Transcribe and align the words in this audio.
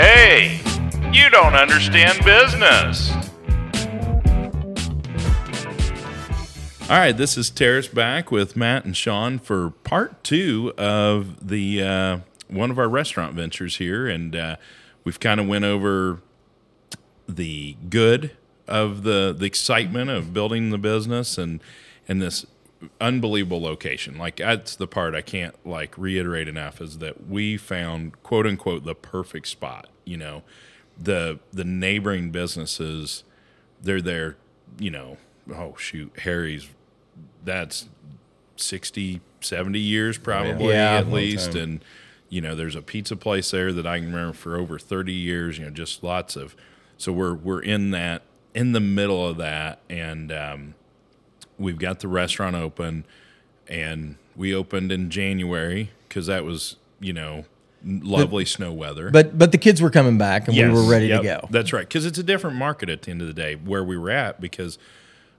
Hey, 0.00 0.60
you 1.12 1.28
don't 1.28 1.56
understand 1.56 2.24
business. 2.24 3.10
All 6.88 6.96
right, 6.96 7.16
this 7.16 7.36
is 7.36 7.50
Terris 7.50 7.88
back 7.88 8.30
with 8.30 8.54
Matt 8.54 8.84
and 8.84 8.96
Shawn 8.96 9.40
for 9.40 9.70
part 9.70 10.22
two 10.22 10.72
of 10.78 11.48
the 11.48 11.82
uh, 11.82 12.18
one 12.46 12.70
of 12.70 12.78
our 12.78 12.88
restaurant 12.88 13.34
ventures 13.34 13.78
here, 13.78 14.06
and 14.06 14.36
uh, 14.36 14.56
we've 15.02 15.18
kind 15.18 15.40
of 15.40 15.48
went 15.48 15.64
over 15.64 16.22
the 17.28 17.76
good 17.90 18.30
of 18.68 19.02
the 19.02 19.34
the 19.36 19.46
excitement 19.46 20.10
of 20.10 20.32
building 20.32 20.70
the 20.70 20.78
business 20.78 21.36
and 21.36 21.60
and 22.06 22.22
this 22.22 22.46
unbelievable 23.00 23.60
location. 23.60 24.18
Like 24.18 24.36
that's 24.36 24.76
the 24.76 24.86
part 24.86 25.14
I 25.14 25.20
can't 25.22 25.54
like 25.66 25.96
reiterate 25.98 26.48
enough 26.48 26.80
is 26.80 26.98
that 26.98 27.28
we 27.28 27.56
found 27.56 28.22
quote 28.22 28.46
unquote 28.46 28.84
the 28.84 28.94
perfect 28.94 29.48
spot. 29.48 29.88
You 30.04 30.16
know, 30.16 30.42
the 30.98 31.38
the 31.52 31.64
neighboring 31.64 32.30
businesses, 32.30 33.24
they're 33.82 34.00
there. 34.02 34.36
You 34.78 34.90
know, 34.90 35.16
oh 35.54 35.74
shoot, 35.76 36.12
Harry's. 36.20 36.68
That's 37.44 37.88
60, 38.56 39.20
70 39.40 39.78
years 39.78 40.18
probably 40.18 40.68
Yeah, 40.70 40.98
at 40.98 41.08
least, 41.10 41.52
time. 41.52 41.62
and 41.62 41.84
you 42.28 42.40
know, 42.40 42.54
there's 42.54 42.74
a 42.74 42.82
pizza 42.82 43.16
place 43.16 43.50
there 43.52 43.72
that 43.72 43.86
I 43.86 43.98
can 43.98 44.08
remember 44.12 44.34
for 44.34 44.58
over 44.58 44.78
thirty 44.78 45.14
years. 45.14 45.58
You 45.58 45.64
know, 45.66 45.70
just 45.70 46.02
lots 46.04 46.36
of. 46.36 46.54
So 46.98 47.12
we're 47.12 47.34
we're 47.34 47.62
in 47.62 47.90
that 47.92 48.22
in 48.54 48.72
the 48.72 48.80
middle 48.80 49.26
of 49.26 49.36
that, 49.38 49.78
and 49.88 50.30
um, 50.30 50.74
we've 51.58 51.78
got 51.78 52.00
the 52.00 52.08
restaurant 52.08 52.56
open, 52.56 53.04
and 53.66 54.16
we 54.36 54.54
opened 54.54 54.92
in 54.92 55.10
January 55.10 55.90
because 56.08 56.26
that 56.26 56.44
was 56.44 56.76
you 57.00 57.12
know 57.12 57.44
lovely 57.84 58.44
snow 58.44 58.72
weather. 58.72 59.10
But 59.10 59.38
but 59.38 59.52
the 59.52 59.58
kids 59.58 59.80
were 59.80 59.90
coming 59.90 60.18
back 60.18 60.48
and 60.48 60.56
Yes, 60.56 60.68
we 60.68 60.74
were 60.74 60.88
ready 60.88 61.08
yep, 61.08 61.22
to 61.22 61.26
go. 61.26 61.48
That's 61.50 61.72
right, 61.72 61.86
because 61.86 62.06
it's 62.06 62.18
a 62.18 62.22
different 62.22 62.56
market 62.56 62.88
at 62.88 63.02
the 63.02 63.10
end 63.10 63.20
of 63.20 63.26
the 63.26 63.34
day 63.34 63.54
where 63.54 63.84
we 63.84 63.96
were 63.96 64.10
at. 64.10 64.40
Because 64.40 64.78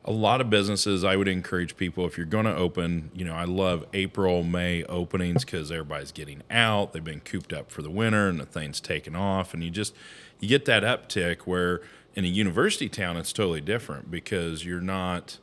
a 0.05 0.11
lot 0.11 0.41
of 0.41 0.49
businesses, 0.49 1.03
I 1.03 1.15
would 1.15 1.27
encourage 1.27 1.77
people 1.77 2.05
if 2.05 2.17
you're 2.17 2.25
going 2.25 2.45
to 2.45 2.55
open, 2.55 3.11
you 3.13 3.25
know, 3.25 3.33
I 3.33 3.43
love 3.43 3.85
April, 3.93 4.43
May 4.43 4.83
openings 4.85 5.43
because 5.43 5.71
everybody's 5.71 6.11
getting 6.11 6.41
out, 6.49 6.93
they've 6.93 7.03
been 7.03 7.19
cooped 7.19 7.53
up 7.53 7.69
for 7.69 7.81
the 7.81 7.91
winter, 7.91 8.27
and 8.27 8.39
the 8.39 8.45
thing's 8.45 8.79
taken 8.79 9.15
off, 9.15 9.53
and 9.53 9.63
you 9.63 9.69
just 9.69 9.93
you 10.39 10.47
get 10.47 10.65
that 10.65 10.83
uptick 10.83 11.41
where 11.41 11.81
in 12.15 12.25
a 12.25 12.27
university 12.27 12.89
town 12.89 13.17
it's 13.17 13.33
totally 13.33 13.61
different 13.61 14.09
because 14.09 14.65
you're 14.65 14.81
not 14.81 15.37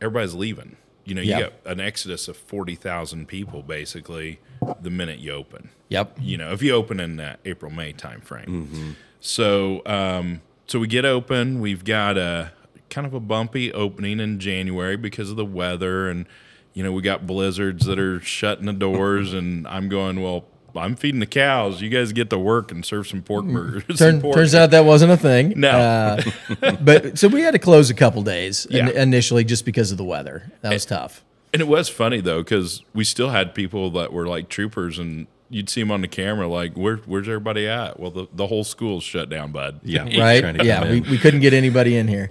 everybody's 0.00 0.34
leaving. 0.34 0.76
You 1.04 1.14
know, 1.14 1.22
you 1.22 1.30
get 1.34 1.60
an 1.64 1.80
exodus 1.80 2.28
of 2.28 2.36
forty 2.36 2.74
thousand 2.74 3.26
people 3.26 3.62
basically 3.62 4.38
the 4.80 4.90
minute 4.90 5.18
you 5.18 5.32
open 5.32 5.70
Yep. 5.88 6.18
you 6.20 6.36
know, 6.36 6.52
if 6.52 6.62
you 6.62 6.72
open 6.72 7.00
in 7.00 7.16
that 7.16 7.40
April 7.44 7.70
May 7.72 7.92
time 7.92 8.20
frame. 8.20 8.96
So, 9.20 9.82
um, 9.86 10.40
so 10.66 10.78
we 10.78 10.86
get 10.86 11.04
open. 11.04 11.60
We've 11.60 11.84
got 11.84 12.16
a 12.16 12.52
kind 12.90 13.06
of 13.06 13.14
a 13.14 13.20
bumpy 13.20 13.72
opening 13.72 14.20
in 14.20 14.38
January 14.38 14.96
because 14.96 15.30
of 15.30 15.36
the 15.36 15.44
weather, 15.44 16.08
and 16.08 16.26
you 16.74 16.84
know, 16.84 16.92
we 16.92 17.02
got 17.02 17.26
blizzards 17.26 17.86
that 17.86 17.98
are 17.98 18.20
shutting 18.20 18.66
the 18.66 18.72
doors, 18.72 19.32
and 19.40 19.66
I'm 19.66 19.88
going, 19.88 20.22
well, 20.22 20.44
I'm 20.76 20.96
feeding 20.96 21.20
the 21.20 21.26
cows. 21.26 21.80
You 21.80 21.88
guys 21.88 22.12
get 22.12 22.30
to 22.30 22.38
work 22.38 22.70
and 22.70 22.84
serve 22.84 23.06
some 23.08 23.22
pork 23.22 23.44
burgers. 23.46 23.84
some 23.88 23.96
Turn, 23.96 24.20
pork." 24.20 24.36
turns 24.36 24.54
out 24.54 24.70
that 24.72 24.84
wasn't 24.84 25.12
a 25.12 25.16
thing. 25.16 25.54
No. 25.56 25.70
Uh, 25.70 26.22
but 26.80 27.18
so 27.18 27.28
we 27.28 27.42
had 27.42 27.52
to 27.52 27.58
close 27.58 27.90
a 27.90 27.94
couple 27.94 28.22
days 28.22 28.66
in- 28.66 28.88
initially 28.88 29.44
just 29.44 29.64
because 29.64 29.90
of 29.92 29.98
the 29.98 30.04
weather. 30.04 30.50
That 30.62 30.72
was 30.72 30.84
tough. 30.84 31.24
And 31.52 31.60
it 31.60 31.66
was 31.68 31.88
funny 31.88 32.20
though, 32.20 32.42
because 32.42 32.82
we 32.94 33.04
still 33.04 33.30
had 33.30 33.54
people 33.54 33.90
that 33.92 34.12
were 34.12 34.26
like 34.28 34.48
troopers, 34.48 34.98
and 34.98 35.26
you'd 35.48 35.68
see 35.68 35.80
them 35.80 35.90
on 35.90 36.00
the 36.00 36.06
camera, 36.08 36.46
like, 36.46 36.74
Where, 36.76 36.96
"Where's 36.98 37.26
everybody 37.26 37.66
at?" 37.66 37.98
Well, 37.98 38.12
the, 38.12 38.26
the 38.32 38.46
whole 38.46 38.62
school's 38.62 39.02
shut 39.02 39.28
down, 39.28 39.50
bud. 39.50 39.80
Yeah. 39.82 40.04
Right? 40.18 40.64
Yeah. 40.64 40.88
We, 40.88 41.00
we 41.00 41.18
couldn't 41.18 41.40
get 41.40 41.52
anybody 41.52 41.96
in 41.96 42.06
here. 42.06 42.28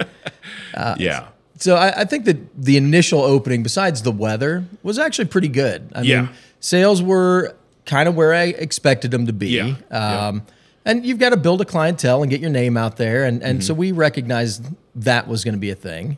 yeah, 0.98 1.28
So 1.58 1.76
I, 1.76 2.02
I 2.02 2.06
think 2.06 2.26
that 2.26 2.38
the 2.64 2.78
initial 2.78 3.20
opening, 3.22 3.62
besides 3.64 4.04
the 4.04 4.12
weather, 4.12 4.64
was 4.84 4.98
actually 4.98 5.26
pretty 5.28 5.50
good. 5.50 5.92
I 5.94 6.02
Yeah. 6.04 6.22
mean, 6.22 6.30
sales 6.62 7.02
were 7.04 7.56
kind 7.90 8.08
of 8.08 8.16
where 8.16 8.34
I 8.34 8.44
expected 8.66 9.12
them 9.12 9.26
to 9.26 9.34
be. 9.34 9.50
Yeah. 9.50 9.76
Yeah. 9.92 10.28
Um, 10.28 10.44
And 10.86 11.06
you've 11.06 11.20
got 11.20 11.32
to 11.32 11.38
build 11.38 11.60
a 11.62 11.66
clientele 11.66 12.22
and 12.24 12.30
get 12.32 12.40
your 12.42 12.50
name 12.50 12.78
out 12.78 12.96
there, 12.98 13.26
and 13.26 13.44
and 13.44 13.60
Mm-hmm. 13.60 13.66
so 13.68 13.74
we 13.74 13.92
recognized 13.92 14.64
that 14.96 15.28
was 15.28 15.44
going 15.44 15.54
to 15.56 15.60
be 15.60 15.72
a 15.72 15.76
thing, 15.76 16.18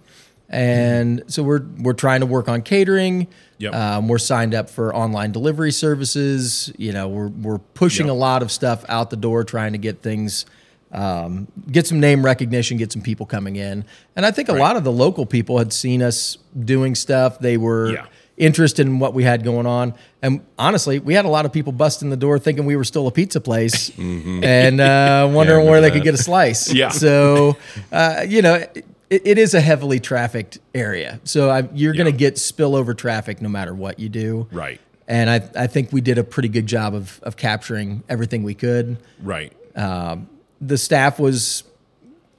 and 0.49 1.23
so 1.27 1.43
we're 1.43 1.63
we're 1.79 1.93
trying 2.05 2.19
to 2.21 2.25
work 2.25 2.47
on 2.47 2.61
catering. 2.61 3.27
Yep. 3.57 3.73
Um, 3.75 4.07
we're 4.07 4.17
signed 4.19 4.53
up 4.53 4.69
for 4.69 4.93
online 4.95 5.31
delivery 5.31 5.71
services. 5.71 6.71
You 6.77 6.91
know, 6.93 7.07
we're 7.07 7.27
we're 7.29 7.57
pushing 7.59 8.07
Yep. 8.07 8.15
a 8.15 8.17
lot 8.17 8.41
of 8.43 8.51
stuff 8.51 8.83
out 8.89 9.09
the 9.09 9.17
door, 9.17 9.43
trying 9.43 9.71
to 9.73 9.77
get 9.77 10.01
things 10.01 10.45
um, 10.93 11.47
get 11.71 11.87
some 11.87 11.99
name 12.01 12.23
recognition, 12.25 12.77
get 12.77 12.91
some 12.91 13.01
people 13.01 13.25
coming 13.25 13.55
in. 13.55 13.85
And 14.15 14.25
I 14.25 14.31
think 14.31 14.49
a 14.49 14.53
lot 14.53 14.75
of 14.75 14.83
the 14.83 14.91
local 14.91 15.25
people 15.25 15.57
had 15.57 15.71
seen 15.71 16.01
us 16.03 16.37
doing 16.65 16.95
stuff. 16.95 17.39
They 17.39 17.55
were 17.57 17.93
Yeah. 17.93 18.05
Interested 18.37 18.87
in 18.87 18.99
what 18.99 19.13
we 19.13 19.23
had 19.23 19.43
going 19.43 19.65
on. 19.65 19.93
And 20.21 20.45
honestly, 20.57 20.99
we 20.99 21.13
had 21.13 21.25
a 21.25 21.29
lot 21.29 21.45
of 21.45 21.53
people 21.53 21.71
busting 21.71 22.09
the 22.09 22.17
door 22.17 22.39
thinking 22.39 22.65
we 22.65 22.75
were 22.75 22.83
still 22.83 23.07
a 23.07 23.11
pizza 23.11 23.39
place 23.41 23.89
and 23.97 24.81
uh, 24.81 25.29
wondering 25.31 25.59
remember 25.59 25.71
where 25.71 25.81
they 25.81 25.91
could 25.91 26.03
get 26.03 26.13
a 26.13 26.17
slice. 26.17 26.71
Yeah. 26.81 26.89
So, 26.89 27.57
uh, 27.91 28.25
you 28.27 28.41
know, 28.41 28.55
it, 28.55 28.85
it 29.09 29.37
is 29.37 29.53
a 29.53 29.61
heavily 29.61 29.99
trafficked 29.99 30.57
area. 30.73 31.19
So 31.25 31.49
I, 31.49 31.67
you're 31.73 31.93
going 31.93 32.11
to 32.11 32.17
get 32.17 32.35
spillover 32.35 32.97
traffic 32.97 33.41
no 33.41 33.49
matter 33.49 33.73
what 33.73 33.99
you 33.99 34.09
do. 34.09 34.47
right, 34.51 34.79
And 35.07 35.29
I, 35.29 35.47
I 35.55 35.67
think 35.67 35.91
we 35.91 36.01
did 36.01 36.17
a 36.17 36.23
pretty 36.23 36.49
good 36.49 36.65
job 36.65 36.95
of, 36.95 37.19
of 37.23 37.35
capturing 37.35 38.03
everything 38.09 38.43
we 38.43 38.55
could 38.55 38.97
right. 39.21 39.53
the 39.75 40.77
staff 40.77 41.19
was 41.19 41.63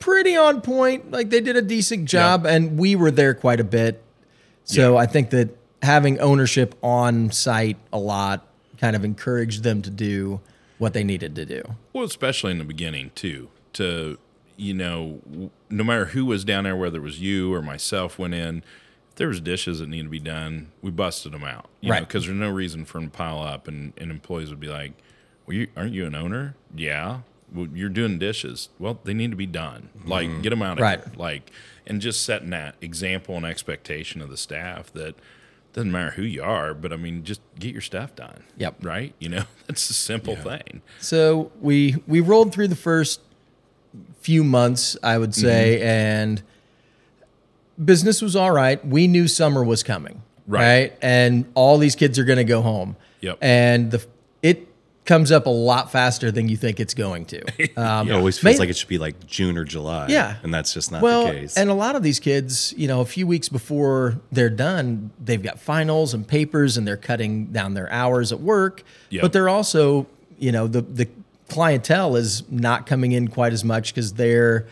pretty 0.03 0.37
on 0.37 0.61
point. 0.61 1.11
Like 1.13 1.31
they 1.31 1.41
did 1.41 1.57
a 1.57 1.63
decent 1.63 2.07
job, 2.09 2.45
and 2.45 2.77
we 2.79 2.97
were 2.97 3.11
there 3.11 3.35
quite 3.35 3.61
a 3.61 3.65
bit. 3.65 4.03
So 4.65 4.95
Yeah. 4.95 5.01
I 5.01 5.07
think 5.07 5.31
that 5.31 5.57
having 5.83 6.19
ownership 6.21 6.75
on 6.83 7.31
site 7.31 7.77
a 7.93 7.99
lot 7.99 8.47
kind 8.79 8.97
of 8.97 9.05
encouraged 9.05 9.63
them 9.63 9.83
to 9.83 9.91
do 9.91 10.41
what 10.79 10.93
they 10.93 11.05
needed 11.05 11.35
to 11.37 11.45
do. 11.45 11.63
Well, 11.93 12.05
especially 12.05 12.53
in 12.53 12.59
the 12.59 12.65
beginning 12.65 13.11
too. 13.15 13.49
To 13.75 14.19
you 14.57 14.75
know, 14.75 15.21
no 15.71 15.85
matter 15.85 16.07
who 16.07 16.27
was 16.27 16.45
down 16.45 16.65
there, 16.65 16.77
whether 16.77 16.99
it 16.99 17.03
was 17.03 17.21
you 17.21 17.53
or 17.53 17.63
myself, 17.63 18.19
went 18.19 18.35
in. 18.35 18.63
If 19.11 19.17
there 19.17 19.29
was 19.29 19.41
dishes 19.41 19.79
that 19.81 19.89
needed 19.89 20.05
to 20.05 20.09
be 20.09 20.19
done, 20.19 20.73
we 20.81 20.91
busted 20.91 21.33
them 21.33 21.45
out. 21.45 21.67
You 21.83 21.91
Right. 21.91 22.01
Because 22.01 22.25
there's 22.25 22.39
no 22.39 22.49
reason 22.49 22.87
for 22.87 22.99
them 22.99 23.11
to 23.11 23.17
pile 23.17 23.41
up, 23.41 23.69
and, 23.69 23.93
and 23.99 24.11
employees 24.11 24.49
would 24.49 24.61
be 24.61 24.69
like, 24.69 24.93
"Well, 25.47 25.57
you, 25.57 25.69
aren't 25.77 25.93
you 25.93 26.07
an 26.07 26.15
owner? 26.15 26.55
Yeah. 26.75 27.21
Well, 27.55 27.69
you're 27.75 27.91
doing 27.91 28.19
dishes. 28.19 28.71
Well, 28.79 28.99
they 29.05 29.13
need 29.13 29.31
to 29.31 29.37
be 29.37 29.47
done. 29.47 29.91
Like, 30.07 30.29
mm-hmm. 30.29 30.41
get 30.41 30.51
them 30.51 30.63
out 30.63 30.79
of 30.79 30.83
Right. 30.83 31.05
here. 31.05 31.13
Like, 31.17 31.51
and 31.87 32.01
just 32.01 32.23
setting 32.23 32.51
that 32.51 32.77
example 32.81 33.37
and 33.37 33.45
expectation 33.45 34.23
of 34.23 34.31
the 34.31 34.39
staff 34.39 34.91
that 34.95 35.15
doesn't 35.73 35.91
matter 35.93 36.11
who 36.11 36.23
you 36.23 36.43
are, 36.43 36.75
but 36.75 36.93
I 36.93 36.97
mean, 36.97 37.25
just 37.25 37.41
get 37.59 37.73
your 37.73 37.81
stuff 37.81 38.15
done. 38.15 38.43
Yep. 38.59 38.77
Right. 38.85 39.15
You 39.19 39.29
know, 39.31 39.45
that's 39.67 39.89
a 39.91 39.95
simple 39.95 40.37
thing. 40.37 40.83
So 41.01 41.51
we 41.61 41.97
we 42.07 42.21
rolled 42.21 42.53
through 42.53 42.69
the 42.69 42.77
first 42.77 43.21
few 44.21 44.45
months, 44.45 44.97
I 45.03 45.19
would 45.19 45.35
say, 45.35 45.79
Mm-hmm. 45.79 45.87
and 45.89 46.43
business 47.83 48.23
was 48.23 48.37
all 48.37 48.51
right. 48.51 48.85
We 48.87 49.07
knew 49.07 49.27
summer 49.29 49.65
was 49.65 49.83
coming, 49.83 50.23
Right. 50.47 50.61
right? 50.91 50.99
And 51.03 51.47
all 51.55 51.79
these 51.79 51.97
kids 51.97 52.19
are 52.19 52.25
going 52.25 52.37
to 52.39 52.45
go 52.45 52.63
home. 52.63 52.97
Yep. 53.21 53.39
And 53.41 53.91
the 53.91 54.07
comes 55.05 55.33
up 55.33 55.47
a 55.47 55.51
lot 55.51 55.91
faster 55.91 56.31
than 56.31 56.49
you 56.49 56.57
think 56.57 56.79
it's 56.79 56.95
going 56.95 57.25
to. 57.27 57.43
Um, 57.77 58.09
It 58.09 58.13
always 58.13 58.39
feels 58.39 58.55
Main- 58.55 58.59
like 58.61 58.69
it 58.71 58.77
should 58.77 58.89
be 58.89 58.99
like 58.99 59.27
June 59.27 59.57
or 59.57 59.65
July. 59.65 60.07
Yeah. 60.09 60.37
And 60.43 60.53
that's 60.53 60.73
just 60.75 60.93
not 60.93 61.03
well, 61.03 61.27
the 61.27 61.33
case. 61.33 61.57
and 61.57 61.71
a 61.71 61.75
lot 61.75 61.97
of 61.97 62.03
these 62.03 62.21
kids, 62.21 62.73
you 62.77 62.87
know, 62.87 63.01
a 63.01 63.05
few 63.05 63.27
weeks 63.27 63.49
before 63.49 64.21
they're 64.31 64.51
done, 64.51 65.11
they've 65.23 65.43
got 65.43 65.59
finals 65.59 66.15
and 66.15 66.27
papers, 66.27 66.77
and 66.77 66.87
they're 66.87 66.97
cutting 66.97 67.47
down 67.47 67.75
their 67.75 67.91
hours 67.91 68.31
at 68.33 68.41
work. 68.41 68.85
Yep. 69.11 69.23
But 69.23 69.33
they're 69.33 69.49
also, 69.49 70.07
you 70.39 70.53
know, 70.53 70.67
the 70.67 70.83
the 70.83 71.09
clientele 71.49 72.17
is 72.17 72.49
not 72.51 72.87
coming 72.87 73.13
in 73.13 73.29
quite 73.29 73.53
as 73.53 73.65
much 73.65 73.95
because 73.95 74.15
they're 74.15 74.67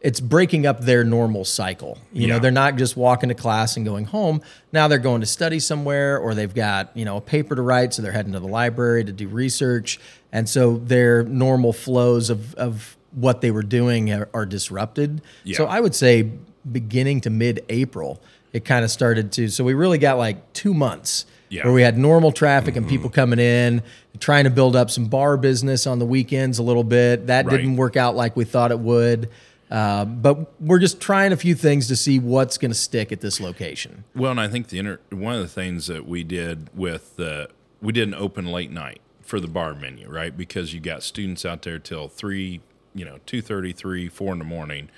it's 0.00 0.20
breaking 0.20 0.64
up 0.64 0.80
their 0.82 1.02
normal 1.02 1.44
cycle. 1.44 1.98
You 2.12 2.28
know, 2.28 2.38
they're 2.38 2.52
not 2.52 2.76
just 2.76 2.96
walking 2.96 3.30
to 3.30 3.34
class 3.34 3.76
and 3.76 3.84
going 3.84 4.04
home. 4.04 4.42
Now 4.72 4.86
they're 4.86 4.98
going 4.98 5.20
to 5.22 5.26
study 5.26 5.58
somewhere 5.58 6.18
or 6.18 6.34
they've 6.34 6.54
got, 6.54 6.96
you 6.96 7.04
know, 7.04 7.16
a 7.16 7.20
paper 7.20 7.56
to 7.56 7.62
write, 7.62 7.92
so 7.94 8.02
they're 8.02 8.12
heading 8.12 8.32
to 8.32 8.40
the 8.40 8.46
library 8.46 9.02
to 9.04 9.12
do 9.12 9.26
research. 9.26 9.98
And 10.30 10.48
so 10.48 10.76
their 10.78 11.24
normal 11.24 11.72
flows 11.72 12.30
of 12.30 12.54
of 12.54 12.96
what 13.12 13.40
they 13.40 13.50
were 13.50 13.62
doing 13.62 14.12
are, 14.12 14.28
are 14.32 14.46
disrupted. 14.46 15.20
So 15.54 15.64
I 15.64 15.80
would 15.80 15.94
say 15.94 16.30
beginning 16.70 17.22
to 17.22 17.30
mid-April, 17.30 18.20
it 18.52 18.64
kind 18.64 18.84
of 18.84 18.90
started 18.90 19.32
to 19.32 19.48
so 19.48 19.64
we 19.64 19.74
really 19.74 19.98
got 19.98 20.18
like 20.18 20.52
2 20.52 20.74
months 20.74 21.24
Yeah. 21.48 21.64
where 21.64 21.72
we 21.72 21.82
had 21.82 21.98
normal 21.98 22.30
traffic 22.30 22.76
and 22.76 22.84
mm-hmm. 22.84 22.90
people 22.90 23.10
coming 23.10 23.38
in, 23.38 23.82
trying 24.20 24.44
to 24.44 24.50
build 24.50 24.76
up 24.76 24.90
some 24.90 25.06
bar 25.06 25.36
business 25.36 25.86
on 25.86 25.98
the 25.98 26.06
weekends 26.06 26.58
a 26.58 26.62
little 26.62 26.84
bit. 26.84 27.26
That 27.26 27.46
Right. 27.46 27.56
didn't 27.56 27.76
work 27.76 27.96
out 27.96 28.14
like 28.14 28.36
we 28.36 28.44
thought 28.44 28.70
it 28.70 28.78
would. 28.78 29.28
Uh, 29.70 30.04
but 30.04 30.60
we're 30.60 30.78
just 30.78 31.00
trying 31.00 31.32
a 31.32 31.36
few 31.36 31.54
things 31.54 31.88
to 31.88 31.96
see 31.96 32.18
what's 32.18 32.56
going 32.56 32.70
to 32.70 32.78
stick 32.78 33.12
at 33.12 33.20
this 33.20 33.38
location. 33.40 34.04
Well, 34.14 34.30
and 34.30 34.40
I 34.40 34.48
think 34.48 34.68
the 34.68 34.78
inter- 34.78 35.00
one 35.10 35.34
of 35.34 35.40
the 35.40 35.48
things 35.48 35.86
that 35.88 36.06
we 36.06 36.24
did 36.24 36.70
with 36.74 37.16
the 37.16 37.50
we 37.82 37.92
did 37.92 38.08
an 38.08 38.14
open 38.14 38.46
late 38.46 38.70
night 38.70 39.00
for 39.20 39.40
the 39.40 39.46
bar 39.46 39.74
menu, 39.74 40.08
right? 40.08 40.34
Because 40.36 40.72
you 40.72 40.80
got 40.80 41.02
students 41.02 41.44
out 41.44 41.62
there 41.62 41.78
till 41.78 42.08
three, 42.08 42.60
you 42.94 43.04
know, 43.04 43.18
two 43.26 43.42
thirty, 43.42 43.72
three, 43.72 44.08
four 44.08 44.32
in 44.32 44.38
the 44.38 44.44
morning, 44.44 44.88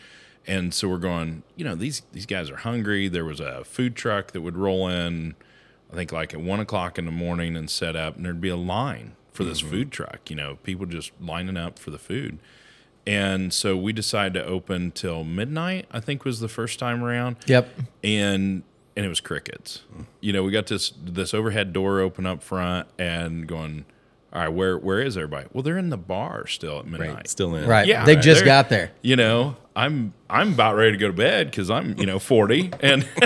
and 0.46 0.72
so 0.72 0.88
we're 0.88 0.98
going. 0.98 1.42
You 1.56 1.64
know, 1.64 1.74
these 1.74 2.02
these 2.12 2.26
guys 2.26 2.48
are 2.48 2.56
hungry. 2.56 3.08
There 3.08 3.24
was 3.24 3.40
a 3.40 3.64
food 3.64 3.96
truck 3.96 4.30
that 4.32 4.40
would 4.40 4.56
roll 4.56 4.88
in, 4.88 5.34
I 5.92 5.96
think 5.96 6.12
like 6.12 6.32
at 6.32 6.40
one 6.40 6.60
o'clock 6.60 6.96
in 6.96 7.06
the 7.06 7.10
morning 7.10 7.56
and 7.56 7.68
set 7.68 7.96
up, 7.96 8.16
and 8.16 8.24
there'd 8.24 8.40
be 8.40 8.48
a 8.48 8.56
line 8.56 9.16
for 9.32 9.42
this 9.42 9.60
food 9.60 9.90
truck. 9.90 10.30
You 10.30 10.36
know, 10.36 10.58
people 10.62 10.86
just 10.86 11.10
lining 11.20 11.56
up 11.56 11.78
for 11.78 11.90
the 11.90 11.98
food. 11.98 12.38
And 13.10 13.52
so 13.52 13.76
we 13.76 13.92
decided 13.92 14.34
to 14.34 14.44
open 14.44 14.92
till 14.92 15.24
midnight. 15.24 15.86
I 15.90 15.98
think 16.00 16.24
was 16.24 16.38
the 16.40 16.48
first 16.48 16.78
time 16.78 17.02
around 17.02 17.36
Yep. 17.46 17.68
and 18.04 18.62
and 18.96 19.06
it 19.06 19.08
was 19.08 19.20
crickets. 19.20 19.82
You 20.20 20.32
know, 20.32 20.42
we 20.42 20.52
got 20.52 20.66
this 20.68 20.92
this 21.02 21.34
overhead 21.34 21.72
door 21.72 22.00
open 22.00 22.24
up 22.26 22.42
front 22.42 22.86
and 22.98 23.46
going, 23.46 23.84
all 24.32 24.40
right, 24.42 24.48
where 24.48 24.78
where 24.78 25.00
is 25.00 25.16
everybody? 25.16 25.48
Well, 25.52 25.62
they're 25.62 25.78
in 25.78 25.90
the 25.90 25.96
bar 25.96 26.46
still 26.46 26.78
at 26.78 26.86
midnight. 26.86 27.14
Right. 27.14 27.28
Still 27.28 27.54
in. 27.56 27.66
Right. 27.68 27.86
Yeah, 27.88 28.04
They 28.04 28.14
just 28.16 28.40
they're- 28.40 28.44
got 28.46 28.68
there. 28.68 28.92
You 29.02 29.16
know, 29.16 29.56
I'm 29.74 30.12
I'm 30.28 30.52
about 30.52 30.76
ready 30.76 30.92
to 30.92 30.98
go 30.98 31.08
to 31.08 31.12
bed 31.12 31.50
because 31.50 31.68
I'm 31.70 31.98
you 31.98 32.06
know 32.06 32.18
40 32.20 32.70
and. 32.80 33.08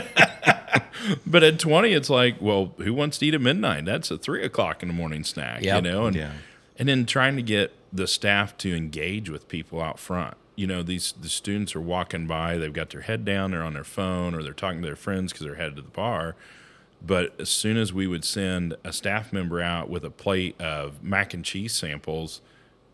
But 1.27 1.43
at 1.43 1.59
20, 1.59 1.93
it's 1.93 2.09
like, 2.09 2.37
well, 2.41 2.73
who 2.79 2.95
wants 2.95 3.19
to 3.19 3.27
eat 3.27 3.35
at 3.35 3.41
midnight? 3.41 3.85
That's 3.85 4.11
a 4.11 4.17
three 4.17 4.43
o'clock 4.43 4.81
in 4.83 4.89
the 4.89 4.95
morning 4.95 5.23
snack, 5.23 5.63
you 5.63 5.79
know? 5.83 6.07
And, 6.07 6.17
Yeah. 6.17 6.31
and 6.79 6.89
then 6.89 7.05
trying 7.05 7.37
to 7.37 7.43
get 7.43 7.73
the 7.94 8.06
staff 8.08 8.58
to 8.58 8.75
engage 8.75 9.31
with 9.31 9.49
people 9.49 9.81
out 9.81 9.99
front. 9.99 10.37
You 10.56 10.67
know, 10.67 10.82
these 10.82 11.12
the 11.20 11.29
students 11.29 11.75
are 11.76 11.81
walking 11.81 12.26
by, 12.26 12.58
they've 12.58 12.73
got 12.73 12.91
their 12.91 13.02
head 13.02 13.25
down, 13.25 13.52
they're 13.52 13.62
on 13.62 13.75
their 13.75 13.85
phone, 13.85 14.35
or 14.35 14.43
they're 14.43 14.52
talking 14.52 14.81
to 14.82 14.87
their 14.87 14.96
friends 14.96 15.32
because 15.32 15.46
they're 15.46 15.55
headed 15.56 15.76
to 15.76 15.82
the 15.82 15.88
bar. 15.88 16.35
But 17.06 17.35
as 17.38 17.49
soon 17.50 17.76
as 17.76 17.93
we 17.93 18.06
would 18.06 18.25
send 18.25 18.76
a 18.82 18.93
staff 18.93 19.32
member 19.32 19.61
out 19.61 19.88
with 19.91 20.05
a 20.05 20.11
plate 20.11 20.61
of 20.61 21.02
mac 21.02 21.35
and 21.35 21.44
cheese 21.44 21.73
samples, 21.75 22.41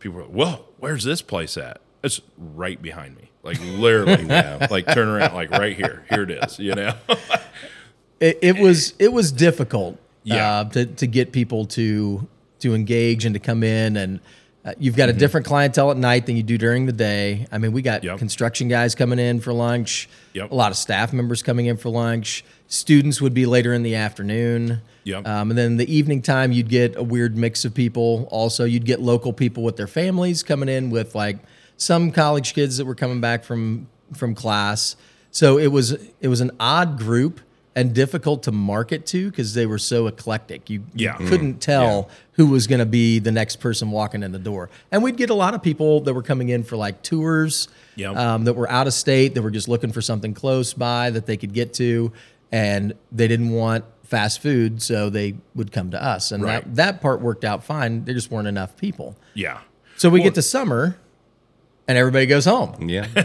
people 0.00 0.18
were, 0.18 0.24
whoa, 0.24 0.64
where's 0.78 1.04
this 1.04 1.22
place 1.22 1.56
at? 1.56 1.80
It's 2.02 2.20
right 2.36 2.80
behind 2.80 3.16
me. 3.16 3.30
Like 3.42 3.60
literally, 3.60 4.24
yeah. 4.28 4.66
like 4.70 4.86
turn 4.92 5.08
around, 5.08 5.34
like 5.34 5.50
right 5.50 5.76
here. 5.76 6.04
Here 6.10 6.22
it 6.24 6.30
is, 6.30 6.58
you 6.58 6.74
know? 6.74 6.94
it, 8.20 8.38
it 8.42 8.58
was 8.58 8.94
it 8.98 9.12
was 9.12 9.32
difficult 9.32 9.98
Yeah. 10.24 10.60
uh, 10.60 10.64
to 10.70 10.86
to 10.86 11.06
get 11.06 11.32
people 11.32 11.66
to 11.66 12.26
to 12.60 12.74
engage 12.74 13.24
and 13.24 13.34
to 13.34 13.38
come 13.40 13.62
in 13.62 13.96
and 13.96 14.20
uh, 14.64 14.74
you've 14.78 14.96
got 14.96 15.08
a 15.08 15.12
different 15.12 15.46
clientele 15.46 15.90
at 15.90 15.96
night 15.96 16.26
than 16.26 16.36
you 16.36 16.42
do 16.42 16.58
during 16.58 16.86
the 16.86 16.92
day. 16.92 17.46
I 17.50 17.58
mean, 17.58 17.72
we 17.72 17.80
got 17.82 18.00
Mm-hmm. 18.00 18.06
Yep. 18.08 18.18
construction 18.18 18.68
guys 18.68 18.94
coming 18.94 19.18
in 19.18 19.40
for 19.40 19.52
lunch, 19.52 20.08
Yep. 20.34 20.50
a 20.50 20.54
lot 20.54 20.70
of 20.70 20.76
staff 20.76 21.12
members 21.12 21.42
coming 21.42 21.66
in 21.66 21.76
for 21.76 21.88
lunch. 21.88 22.44
Students 22.68 23.20
would 23.20 23.34
be 23.34 23.46
later 23.46 23.72
in 23.72 23.82
the 23.82 23.94
afternoon. 23.96 24.80
Yep. 25.04 25.26
Um, 25.26 25.50
and 25.50 25.58
then 25.58 25.76
the 25.78 25.92
evening 25.92 26.20
time, 26.22 26.52
you'd 26.52 26.68
get 26.68 26.94
a 26.96 27.02
weird 27.02 27.36
mix 27.36 27.64
of 27.64 27.74
people. 27.74 28.28
Also, 28.30 28.64
you'd 28.64 28.84
get 28.84 29.00
local 29.00 29.32
people 29.32 29.62
with 29.62 29.76
their 29.76 29.86
families 29.88 30.42
coming 30.42 30.68
in 30.68 30.90
with 30.90 31.14
like 31.14 31.38
some 31.78 32.12
college 32.12 32.52
kids 32.54 32.76
that 32.76 32.84
were 32.84 32.94
coming 32.94 33.20
back 33.20 33.44
from 33.44 33.88
from 34.14 34.34
class. 34.34 34.94
So 35.30 35.58
it 35.58 35.68
was 35.68 35.92
it 36.20 36.28
was 36.28 36.40
an 36.42 36.50
odd 36.60 36.98
group 36.98 37.40
and 37.76 37.94
difficult 37.94 38.42
to 38.42 38.52
market 38.52 39.06
to 39.06 39.30
because 39.30 39.54
they 39.54 39.64
were 39.64 39.78
so 39.78 40.06
eclectic. 40.08 40.68
You, 40.68 40.82
you 40.94 41.12
couldn't 41.18 41.60
tell 41.60 42.08
who 42.32 42.46
was 42.46 42.66
going 42.66 42.80
to 42.80 42.86
be 42.86 43.20
the 43.20 43.30
next 43.30 43.56
person 43.56 43.90
walking 43.92 44.22
in 44.24 44.32
the 44.32 44.38
door. 44.40 44.70
And 44.90 45.02
we'd 45.02 45.16
get 45.16 45.30
a 45.30 45.34
lot 45.34 45.54
of 45.54 45.62
people 45.62 46.00
that 46.00 46.12
were 46.14 46.22
coming 46.22 46.48
in 46.48 46.64
for 46.64 46.76
like 46.76 47.02
tours 47.02 47.68
Yep. 47.96 48.16
um, 48.16 48.44
that 48.44 48.54
were 48.54 48.68
out 48.70 48.86
of 48.86 48.92
state 48.94 49.34
that 49.34 49.42
were 49.42 49.50
just 49.50 49.68
looking 49.68 49.92
for 49.92 50.00
something 50.00 50.32
close 50.34 50.72
by 50.74 51.10
that 51.10 51.26
they 51.26 51.36
could 51.36 51.52
get 51.52 51.74
to, 51.74 52.12
and 52.50 52.94
they 53.12 53.28
didn't 53.28 53.50
want 53.50 53.84
fast 54.04 54.40
food, 54.40 54.80
so 54.82 55.08
they 55.10 55.34
would 55.54 55.70
come 55.70 55.90
to 55.92 56.02
us. 56.02 56.32
And 56.32 56.42
Right. 56.42 56.64
that, 56.64 56.74
that 56.76 57.00
part 57.00 57.20
worked 57.20 57.44
out 57.44 57.62
fine. 57.62 58.04
There 58.04 58.14
just 58.14 58.30
weren't 58.30 58.48
enough 58.48 58.76
people. 58.76 59.16
Yeah. 59.34 59.58
So 59.96 60.08
we 60.08 60.18
Well- 60.20 60.28
get 60.28 60.34
to 60.36 60.42
summer, 60.42 60.96
and 61.90 61.98
everybody 61.98 62.24
goes 62.26 62.44
home. 62.44 62.88
Yeah. 62.88 63.00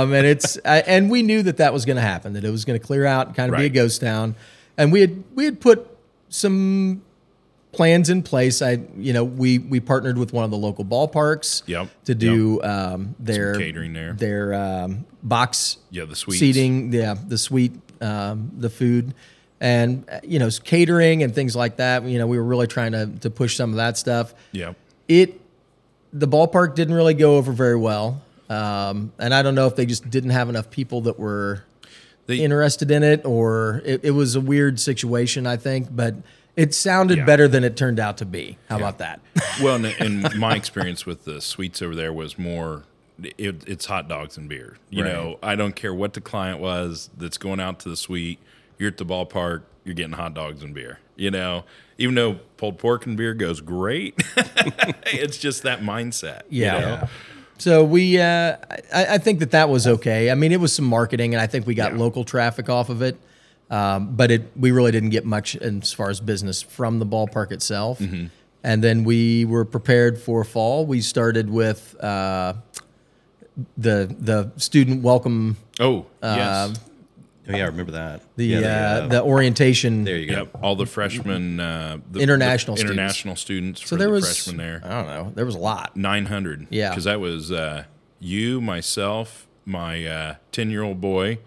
um, 0.00 0.12
and 0.12 0.24
it's 0.24 0.58
I, 0.64 0.78
and 0.78 1.10
we 1.10 1.22
knew 1.22 1.42
that 1.42 1.56
that 1.56 1.72
was 1.72 1.84
going 1.84 1.96
to 1.96 2.02
happen, 2.02 2.34
that 2.34 2.44
it 2.44 2.50
was 2.50 2.64
going 2.64 2.78
to 2.78 2.86
clear 2.86 3.04
out 3.04 3.26
and 3.26 3.34
kind 3.36 3.52
of 3.52 3.58
be 3.58 3.64
a 3.66 3.68
ghost 3.68 4.00
town. 4.00 4.36
And 4.78 4.92
we 4.92 5.00
had 5.00 5.24
we 5.34 5.44
had 5.44 5.60
put 5.60 5.88
some 6.28 7.02
plans 7.72 8.08
in 8.08 8.22
place. 8.22 8.62
I 8.62 8.78
you 8.96 9.12
know 9.12 9.24
we 9.24 9.58
we 9.58 9.80
partnered 9.80 10.18
with 10.18 10.32
one 10.32 10.44
of 10.44 10.52
the 10.52 10.56
local 10.56 10.84
ballparks 10.84 11.62
Yep. 11.66 11.88
to 12.04 12.14
do 12.14 12.62
um, 12.62 13.16
their 13.18 13.56
catering 13.56 13.92
there. 13.92 14.12
their 14.12 14.54
um, 14.54 15.04
box 15.24 15.78
Yeah, 15.90 16.04
the 16.04 16.14
suites. 16.14 16.38
seating, 16.38 16.92
yeah, 16.92 17.16
the 17.26 17.38
suite, 17.38 17.72
um, 18.00 18.52
the 18.56 18.70
food, 18.70 19.14
and 19.60 20.04
you 20.22 20.38
know 20.38 20.48
catering 20.62 21.24
and 21.24 21.34
things 21.34 21.56
like 21.56 21.76
that. 21.78 22.04
You 22.04 22.20
know, 22.20 22.28
we 22.28 22.38
were 22.38 22.44
really 22.44 22.68
trying 22.68 22.92
to 22.92 23.06
to 23.20 23.30
push 23.30 23.56
some 23.56 23.70
of 23.70 23.76
that 23.76 23.98
stuff. 23.98 24.32
Yeah. 24.52 24.74
It 25.08 25.40
the 26.12 26.28
ballpark 26.28 26.74
didn't 26.74 26.94
really 26.94 27.14
go 27.14 27.36
over 27.36 27.52
very 27.52 27.76
well, 27.76 28.22
um, 28.48 29.12
and 29.18 29.34
I 29.34 29.42
don't 29.42 29.54
know 29.54 29.66
if 29.66 29.76
they 29.76 29.86
just 29.86 30.08
didn't 30.10 30.30
have 30.30 30.48
enough 30.48 30.70
people 30.70 31.02
that 31.02 31.18
were 31.18 31.64
They, 32.26 32.38
interested 32.38 32.90
in 32.90 33.02
it, 33.02 33.24
or 33.24 33.82
it, 33.84 34.04
it 34.04 34.10
was 34.12 34.34
a 34.36 34.40
weird 34.40 34.78
situation. 34.80 35.46
I 35.46 35.56
think, 35.56 35.88
but 35.94 36.14
it 36.56 36.72
sounded 36.74 37.18
Yeah. 37.18 37.24
better 37.24 37.48
than 37.48 37.64
it 37.64 37.76
turned 37.76 38.00
out 38.00 38.16
to 38.18 38.24
be. 38.24 38.56
How 38.68 38.76
about 38.76 38.98
that? 38.98 39.20
well, 39.62 39.76
and, 39.76 39.86
and 40.00 40.38
my 40.38 40.54
experience 40.56 41.04
with 41.04 41.24
the 41.24 41.40
suites 41.40 41.82
over 41.82 41.94
there 41.94 42.12
was 42.12 42.38
more. 42.38 42.84
It, 43.38 43.66
it's 43.66 43.86
hot 43.86 44.08
dogs 44.08 44.36
and 44.36 44.46
beer. 44.48 44.76
You 44.90 45.02
Right. 45.02 45.12
know, 45.12 45.38
I 45.42 45.54
don't 45.56 45.74
care 45.74 45.94
what 45.94 46.12
the 46.12 46.20
client 46.20 46.60
was 46.60 47.08
that's 47.16 47.38
going 47.38 47.60
out 47.60 47.78
to 47.80 47.88
the 47.88 47.96
suite. 47.96 48.38
You're 48.78 48.88
at 48.90 48.98
the 48.98 49.06
ballpark. 49.06 49.62
You're 49.86 49.94
getting 49.94 50.12
hot 50.12 50.34
dogs 50.34 50.62
and 50.62 50.74
beer. 50.74 50.98
You 51.14 51.30
know, 51.30 51.64
even 51.96 52.14
though 52.16 52.34
pulled 52.58 52.76
pork 52.78 53.06
and 53.06 53.16
beer 53.16 53.32
goes 53.32 53.60
great, 53.62 54.14
it's 55.06 55.38
just 55.38 55.62
that 55.62 55.80
mindset. 55.80 56.42
you 56.50 56.64
Yeah. 56.64 57.06
So 57.58 57.84
we, 57.84 58.20
uh, 58.20 58.56
I, 58.92 59.06
I 59.14 59.18
think 59.18 59.38
that 59.38 59.52
that 59.52 59.68
was 59.70 59.86
okay. 59.86 60.30
I 60.30 60.34
mean, 60.34 60.52
it 60.52 60.60
was 60.60 60.74
some 60.74 60.84
marketing, 60.84 61.32
and 61.34 61.40
I 61.40 61.46
think 61.46 61.66
we 61.66 61.74
got 61.74 61.92
Yeah. 61.92 61.98
local 61.98 62.24
traffic 62.24 62.68
off 62.68 62.90
of 62.90 63.00
it, 63.00 63.16
um, 63.70 64.14
but 64.14 64.30
it 64.30 64.50
we 64.56 64.72
really 64.72 64.90
didn't 64.92 65.08
get 65.10 65.24
much 65.24 65.56
as 65.56 65.92
far 65.92 66.10
as 66.10 66.20
business 66.20 66.60
from 66.60 66.98
the 66.98 67.06
ballpark 67.06 67.52
itself. 67.52 67.98
Mm-hmm. 68.00 68.26
And 68.64 68.82
then 68.84 69.04
we 69.04 69.44
were 69.44 69.64
prepared 69.64 70.18
for 70.18 70.42
fall. 70.44 70.84
We 70.84 71.00
started 71.00 71.48
with 71.48 71.94
uh, 72.02 72.54
the 73.78 74.14
the 74.18 74.52
student 74.56 75.02
welcome, 75.02 75.56
Oh, 75.80 76.06
yes. 76.22 76.78
Oh, 77.48 77.56
yeah, 77.56 77.64
I 77.64 77.66
remember 77.66 77.92
that. 77.92 78.22
the 78.36 78.44
yeah, 78.46 78.58
uh, 78.58 79.06
the 79.08 79.22
orientation. 79.22 80.04
there 80.04 80.16
you 80.16 80.26
go. 80.28 80.38
Yep, 80.38 80.58
all 80.62 80.74
the 80.76 80.86
freshmen, 80.86 81.60
uh, 81.60 81.98
the, 82.10 82.20
International 82.20 82.74
the 82.74 82.80
students. 82.80 82.98
international 82.98 83.36
students. 83.36 83.80
so 83.82 83.86
for 83.86 83.96
there 83.96 84.08
the 84.08 84.12
was 84.14 84.24
freshmen 84.24 84.56
there. 84.56 84.80
I 84.84 84.88
don't 84.90 85.06
know. 85.06 85.32
There 85.34 85.46
was 85.46 85.54
a 85.54 85.58
lot. 85.58 85.96
900. 85.96 86.66
Yeah. 86.70 86.90
Because 86.90 87.04
that 87.04 87.20
was 87.20 87.52
uh, 87.52 87.84
you, 88.18 88.60
myself, 88.60 89.46
my 89.64 90.36
10 90.52 90.70
year 90.70 90.82
old 90.82 91.00
boy, 91.00 91.38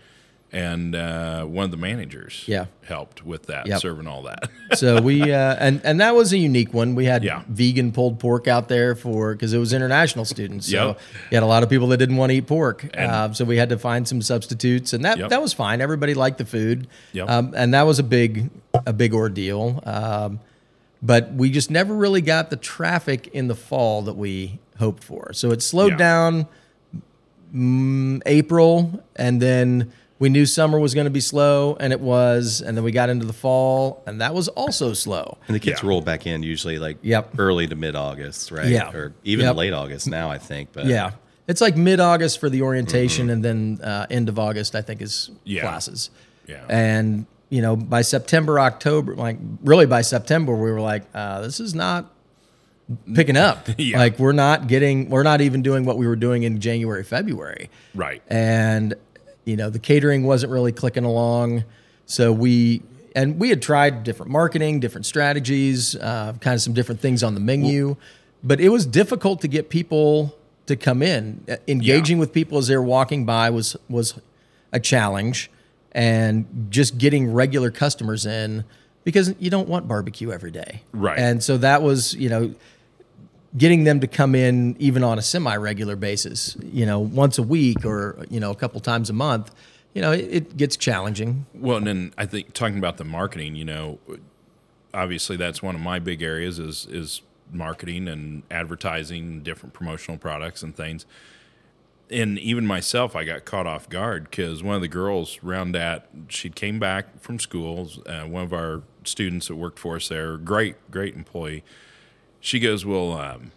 and 0.52 0.96
uh, 0.96 1.44
one 1.46 1.66
of 1.66 1.72
the 1.72 1.78
managers 1.78 2.44
Yeah. 2.48 2.66
helped 2.86 3.24
with 3.26 3.46
that, 3.48 3.68
Yep. 3.68 3.82
serving 3.82 4.08
all 4.08 4.24
that. 4.24 4.50
So 4.76 5.02
we 5.02 5.32
uh, 5.32 5.56
and 5.60 5.82
and 5.84 6.00
that 6.00 6.16
was 6.16 6.32
a 6.34 6.38
unique 6.38 6.74
one. 6.74 6.94
We 6.96 7.06
had 7.06 7.24
Yeah. 7.24 7.42
vegan 7.48 7.92
pulled 7.92 8.20
pork 8.20 8.48
out 8.48 8.68
there 8.68 8.94
for 8.96 9.34
because 9.34 9.52
it 9.54 9.58
was 9.58 9.74
international 9.74 10.26
students. 10.26 10.68
So 10.70 10.88
Yep. 10.90 11.00
you 11.32 11.36
had 11.36 11.44
a 11.44 11.48
lot 11.48 11.64
of 11.64 11.70
people 11.70 11.88
that 11.88 11.98
didn't 11.98 12.18
want 12.18 12.32
to 12.32 12.36
eat 12.38 12.48
pork. 12.48 12.86
Uh, 12.96 13.32
so 13.34 13.46
we 13.46 13.58
had 13.58 13.70
to 13.70 13.78
find 13.80 14.08
some 14.08 14.22
substitutes, 14.22 14.94
and 14.94 15.04
that 15.06 15.18
Yep. 15.18 15.30
that 15.30 15.42
was 15.42 15.54
fine. 15.54 15.82
Everybody 15.82 16.14
liked 16.14 16.38
the 16.38 16.46
food, 16.46 16.88
Yep. 17.14 17.30
um, 17.30 17.54
and 17.56 17.74
that 17.74 17.84
was 17.88 17.98
a 18.00 18.04
big 18.04 18.50
a 18.86 18.94
big 18.94 19.14
ordeal. 19.14 19.82
Um, 19.86 20.40
but 21.02 21.34
we 21.34 21.50
just 21.50 21.72
never 21.72 21.94
really 21.96 22.22
got 22.22 22.50
the 22.50 22.58
traffic 22.58 23.28
in 23.34 23.48
the 23.48 23.56
fall 23.56 24.02
that 24.04 24.18
we 24.18 24.60
hoped 24.78 25.04
for. 25.04 25.32
So 25.34 25.52
it 25.52 25.62
slowed 25.62 25.92
Yeah. 25.94 25.98
down 25.98 26.46
mm, 27.56 28.22
April, 28.26 29.04
and 29.16 29.42
then 29.42 29.92
we 30.20 30.30
knew 30.30 30.46
summer 30.46 30.78
was 30.80 30.94
going 30.94 31.06
to 31.06 31.12
be 31.12 31.22
slow, 31.22 31.76
and 31.80 31.92
it 31.94 32.00
was. 32.02 32.62
And 32.62 32.76
then 32.78 32.84
we 32.84 32.92
got 32.92 33.10
into 33.10 33.26
the 33.26 33.34
fall, 33.34 34.04
and 34.06 34.20
that 34.22 34.34
was 34.34 34.48
also 34.50 34.94
slow. 34.94 35.38
And 35.48 35.56
the 35.56 35.60
kids 35.60 35.82
Yeah. 35.82 35.90
roll 35.90 36.02
back 36.02 36.28
in 36.28 36.44
usually 36.44 36.78
like 36.78 36.98
Yep. 37.02 37.36
early 37.40 37.68
to 37.68 37.76
mid 37.76 37.96
August, 37.96 38.52
right? 38.52 38.68
Yeah. 38.68 38.92
Or 38.92 39.14
even 39.24 39.46
Yep. 39.46 39.56
late 39.56 39.74
August 39.74 40.08
now, 40.08 40.30
I 40.30 40.38
think. 40.38 40.70
But 40.74 40.86
Yeah. 40.86 41.12
It's 41.48 41.62
like 41.62 41.76
mid 41.78 42.00
August 42.00 42.40
for 42.40 42.50
the 42.50 42.62
orientation, 42.62 43.30
and 43.30 43.44
then 43.44 43.80
uh, 43.84 44.06
end 44.12 44.30
of 44.30 44.38
August, 44.38 44.76
I 44.76 44.82
think, 44.82 45.02
is 45.02 45.30
Mm-hmm. 45.32 45.40
Yeah. 45.46 45.62
classes. 45.62 46.10
Yeah. 46.48 46.64
And, 46.70 47.26
you 47.50 47.62
know, 47.62 47.76
by 47.76 48.02
September, 48.02 48.60
October, 48.60 49.16
like 49.16 49.38
really 49.64 49.86
by 49.86 50.02
September, 50.02 50.54
we 50.54 50.72
were 50.72 50.82
like, 50.82 51.04
uh, 51.16 51.42
this 51.42 51.60
is 51.60 51.74
not 51.74 52.12
picking 53.14 53.38
up. 53.38 53.68
Yeah. 53.78 53.98
Like, 54.00 54.20
we're 54.20 54.32
not 54.34 54.68
getting, 54.68 55.10
we're 55.10 55.24
not 55.24 55.42
even 55.42 55.62
doing 55.62 55.86
what 55.86 55.98
we 55.98 56.08
were 56.08 56.16
doing 56.16 56.44
in 56.44 56.60
January, 56.60 57.04
February. 57.04 57.70
right. 57.96 58.22
and 58.28 58.94
you 59.46 59.56
know 59.56 59.70
the 59.70 59.80
catering 59.80 60.24
wasn't 60.24 60.52
really 60.52 60.72
clicking 60.72 61.06
along. 61.06 61.64
So 62.06 62.32
we 62.32 62.82
and 63.16 63.40
we 63.40 63.50
had 63.50 63.62
tried 63.62 64.04
different 64.04 64.32
marketing 64.32 64.80
different 64.80 65.06
strategies 65.06 65.96
uh, 65.96 66.34
kind 66.42 66.54
of 66.54 66.62
some 66.62 66.74
different 66.74 67.02
things 67.02 67.24
on 67.24 67.34
the 67.34 67.40
menu 67.40 67.96
but 68.44 68.60
it 68.60 68.70
was 68.70 68.86
difficult 68.86 69.42
to 69.42 69.48
get 69.48 69.70
people 69.70 70.36
to 70.66 70.76
come 70.76 71.02
in. 71.02 71.44
Uh, 71.50 71.58
engaging 71.68 72.20
with 72.20 72.32
people 72.32 72.58
as 72.58 72.68
they're 72.68 72.82
walking 72.82 73.26
by 73.26 73.50
was 73.50 73.76
was 73.90 74.20
a 74.72 74.80
challenge 74.80 75.52
and 75.92 76.68
just 76.70 76.98
getting 76.98 77.34
regular 77.34 77.72
customers 77.72 78.26
in 78.26 78.64
because 79.04 79.34
you 79.40 79.50
don't 79.50 79.68
want 79.68 79.88
barbecue 79.88 80.32
every 80.32 80.52
day. 80.52 80.84
Right. 80.94 81.18
and 81.18 81.44
so 81.44 81.58
that 81.58 81.82
was 81.82 82.14
you 82.14 82.30
know 82.30 82.54
getting 83.58 83.84
them 83.84 84.00
to 84.00 84.08
come 84.08 84.36
in 84.36 84.76
even 84.80 85.04
on 85.04 85.18
a 85.18 85.22
semi-regular 85.22 85.96
basis, 85.96 86.56
you 86.64 86.86
know, 86.86 87.00
once 87.00 87.38
a 87.38 87.44
week 87.44 87.86
or 87.86 88.26
you 88.30 88.40
know 88.40 88.52
a 88.52 88.56
couple 88.56 88.80
times 88.80 89.10
a 89.10 89.14
month, 89.14 89.54
you 89.94 90.02
know, 90.02 90.12
it, 90.12 90.28
it 90.30 90.58
gets 90.58 90.78
challenging. 90.78 91.46
Well, 91.54 91.78
and 91.78 91.88
then 91.88 92.14
I 92.18 92.26
think 92.26 92.54
talking 92.54 92.78
about 92.78 92.98
the 92.98 93.04
marketing, 93.04 93.56
you 93.56 93.66
know, 93.66 94.00
obviously 94.94 95.38
that's 95.38 95.62
one 95.62 95.76
of 95.76 95.82
my 95.82 96.00
big 96.00 96.22
areas 96.22 96.60
is 96.60 96.88
is 96.90 97.22
marketing 97.52 98.08
and 98.08 98.44
advertising 98.52 99.42
different 99.42 99.74
promotional 99.74 100.18
products 100.18 100.62
and 100.62 100.76
things. 100.76 101.06
And 102.12 102.40
even 102.40 102.66
myself, 102.66 103.16
I 103.16 103.24
got 103.24 103.46
caught 103.46 103.68
off 103.68 103.88
guard 103.88 104.30
because 104.30 104.64
one 104.64 104.76
of 104.76 104.82
the 104.82 104.88
girls 104.88 105.40
round 105.44 105.76
at 105.76 106.08
she 106.28 106.50
came 106.50 106.80
back 106.80 107.20
from 107.20 107.40
school. 107.40 107.90
Uh, 108.06 108.24
one 108.24 108.44
of 108.44 108.54
our 108.54 108.82
students 109.04 109.48
that 109.48 109.56
worked 109.56 109.78
for 109.78 109.96
us 109.96 110.08
there, 110.08 110.38
great, 110.38 110.76
great 110.92 111.16
employee. 111.16 111.64
She 112.40 112.60
goes, 112.60 112.86
"Well, 112.86 113.14
um, 113.14 113.52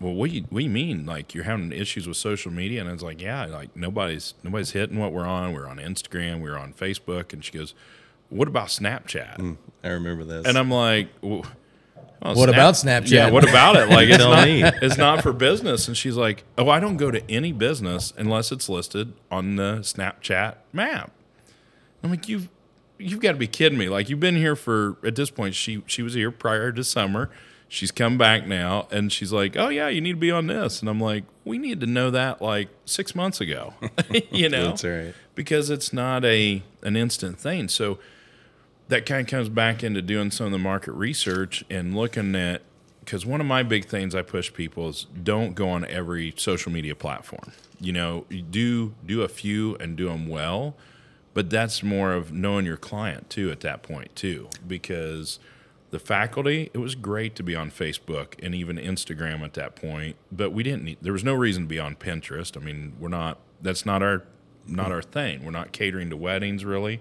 well, 0.00 0.14
what 0.14 0.30
do 0.30 0.36
you 0.36 0.42
what 0.48 0.60
do 0.60 0.64
you 0.64 0.70
mean? 0.70 1.04
Like 1.06 1.34
you're 1.34 1.44
having 1.44 1.72
issues 1.72 2.06
with 2.08 2.16
social 2.16 2.50
media?" 2.52 2.80
And 2.80 2.88
I 2.88 2.92
was 2.92 3.02
like, 3.02 3.20
"Yeah, 3.20 3.46
like 3.46 3.76
nobody's 3.76 4.34
nobody's 4.42 4.72
hitting 4.72 4.98
what 4.98 5.12
we're 5.12 5.26
on. 5.26 5.52
We're 5.52 5.66
on 5.66 5.78
Instagram. 5.78 6.40
We're 6.40 6.56
on 6.56 6.72
Facebook." 6.72 7.32
And 7.32 7.44
she 7.44 7.52
goes, 7.52 7.74
"What 8.30 8.48
about 8.48 8.68
Snapchat?" 8.68 9.56
I 9.84 9.88
remember 9.88 10.24
this. 10.24 10.46
And 10.46 10.56
I'm 10.56 10.70
like, 10.70 11.08
well, 11.20 11.44
well, 12.22 12.36
What 12.36 12.48
about 12.48 12.74
Snapchat? 12.74 13.10
Yeah, 13.10 13.30
what 13.30 13.48
about 13.48 13.74
it? 13.76 13.88
Like, 13.88 14.08
it's 14.10 14.18
not, 14.18 14.48
it's 14.82 14.96
not 14.96 15.22
for 15.22 15.32
business. 15.32 15.88
And 15.88 15.96
she's 15.96 16.16
like, 16.16 16.44
oh, 16.56 16.68
I 16.68 16.78
don't 16.78 16.96
go 16.96 17.10
to 17.10 17.28
any 17.28 17.50
business 17.52 18.12
unless 18.16 18.52
it's 18.52 18.68
listed 18.68 19.12
on 19.30 19.56
the 19.56 19.78
Snapchat 19.80 20.54
map. 20.72 21.10
I'm 22.04 22.10
like, 22.10 22.28
you've 22.28 22.48
you've 22.98 23.20
got 23.20 23.32
to 23.32 23.38
be 23.38 23.48
kidding 23.48 23.76
me. 23.78 23.88
Like, 23.88 24.08
you've 24.08 24.20
been 24.20 24.36
here 24.36 24.54
for 24.54 24.96
at 25.04 25.16
this 25.16 25.30
point. 25.30 25.54
She 25.56 25.82
she 25.86 26.02
was 26.02 26.14
here 26.14 26.30
prior 26.30 26.70
to 26.72 26.84
summer. 26.84 27.28
She's 27.72 27.90
come 27.90 28.18
back 28.18 28.46
now, 28.46 28.86
and 28.90 29.10
she's 29.10 29.32
like, 29.32 29.56
"Oh 29.56 29.70
yeah, 29.70 29.88
you 29.88 30.02
need 30.02 30.12
to 30.12 30.18
be 30.18 30.30
on 30.30 30.46
this." 30.46 30.80
And 30.80 30.90
I'm 30.90 31.00
like, 31.00 31.24
"We 31.42 31.56
need 31.56 31.80
to 31.80 31.86
know 31.86 32.10
that 32.10 32.42
like 32.42 32.68
six 32.84 33.14
months 33.14 33.40
ago, 33.40 33.72
you 34.30 34.50
know." 34.50 34.66
That's 34.66 34.84
right. 34.84 35.14
because 35.34 35.70
it's 35.70 35.90
not 35.90 36.22
a 36.22 36.62
an 36.82 36.96
instant 36.96 37.38
thing. 37.40 37.68
So 37.68 37.98
that 38.88 39.06
kind 39.06 39.22
of 39.22 39.26
comes 39.26 39.48
back 39.48 39.82
into 39.82 40.02
doing 40.02 40.30
some 40.30 40.44
of 40.44 40.52
the 40.52 40.58
market 40.58 40.92
research 40.92 41.64
and 41.70 41.96
looking 41.96 42.34
at 42.36 42.60
because 43.00 43.24
one 43.24 43.40
of 43.40 43.46
my 43.46 43.62
big 43.62 43.86
things 43.86 44.14
I 44.14 44.20
push 44.20 44.52
people 44.52 44.90
is 44.90 45.06
don't 45.22 45.54
go 45.54 45.70
on 45.70 45.86
every 45.86 46.34
social 46.36 46.70
media 46.70 46.94
platform. 46.94 47.52
You 47.80 47.94
know, 47.94 48.26
you 48.28 48.42
do 48.42 48.92
do 49.06 49.22
a 49.22 49.28
few 49.28 49.76
and 49.76 49.96
do 49.96 50.10
them 50.10 50.28
well, 50.28 50.76
but 51.32 51.48
that's 51.48 51.82
more 51.82 52.12
of 52.12 52.34
knowing 52.34 52.66
your 52.66 52.76
client 52.76 53.30
too 53.30 53.50
at 53.50 53.60
that 53.60 53.82
point 53.82 54.14
too 54.14 54.50
because 54.68 55.38
the 55.92 55.98
faculty 55.98 56.70
it 56.72 56.78
was 56.78 56.94
great 56.94 57.36
to 57.36 57.42
be 57.42 57.54
on 57.54 57.70
facebook 57.70 58.34
and 58.42 58.54
even 58.54 58.76
instagram 58.76 59.42
at 59.42 59.52
that 59.54 59.76
point 59.76 60.16
but 60.32 60.50
we 60.50 60.62
didn't 60.62 60.82
need 60.82 60.96
there 61.02 61.12
was 61.12 61.22
no 61.22 61.34
reason 61.34 61.64
to 61.64 61.68
be 61.68 61.78
on 61.78 61.94
pinterest. 61.94 62.60
I 62.60 62.64
mean 62.64 62.94
we're 62.98 63.08
not 63.08 63.38
that's 63.60 63.86
not 63.86 64.02
our 64.02 64.24
not 64.64 64.92
our 64.92 65.02
thing. 65.02 65.44
We're 65.44 65.50
not 65.50 65.72
catering 65.72 66.08
to 66.10 66.16
weddings 66.16 66.64
really. 66.64 67.00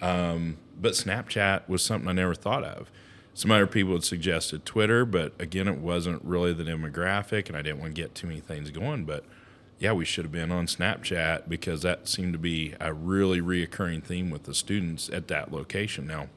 Um, 0.00 0.58
but 0.80 0.92
snapchat 0.92 1.68
was 1.68 1.82
something 1.82 2.08
i 2.08 2.12
never 2.12 2.34
thought 2.34 2.62
of. 2.62 2.90
Some 3.34 3.50
other 3.50 3.66
people 3.66 3.94
had 3.94 4.04
suggested 4.04 4.64
twitter 4.64 5.04
but 5.04 5.32
again 5.38 5.66
it 5.66 5.78
wasn't 5.78 6.22
really 6.22 6.52
the 6.52 6.64
demographic 6.64 7.48
and 7.48 7.56
i 7.56 7.62
didn't 7.62 7.80
want 7.80 7.94
to 7.94 8.00
get 8.00 8.14
too 8.14 8.26
many 8.26 8.40
things 8.40 8.70
going 8.70 9.04
but 9.04 9.24
yeah, 9.78 9.92
we 9.92 10.04
should 10.04 10.24
have 10.24 10.32
been 10.32 10.50
on 10.50 10.66
Snapchat 10.66 11.48
because 11.48 11.82
that 11.82 12.08
seemed 12.08 12.32
to 12.32 12.38
be 12.38 12.74
a 12.80 12.92
really 12.92 13.40
reoccurring 13.40 14.02
theme 14.02 14.28
with 14.28 14.42
the 14.42 14.52
students 14.54 15.08
at 15.08 15.28
that 15.28 15.52
location. 15.52 16.06
Now, 16.06 16.28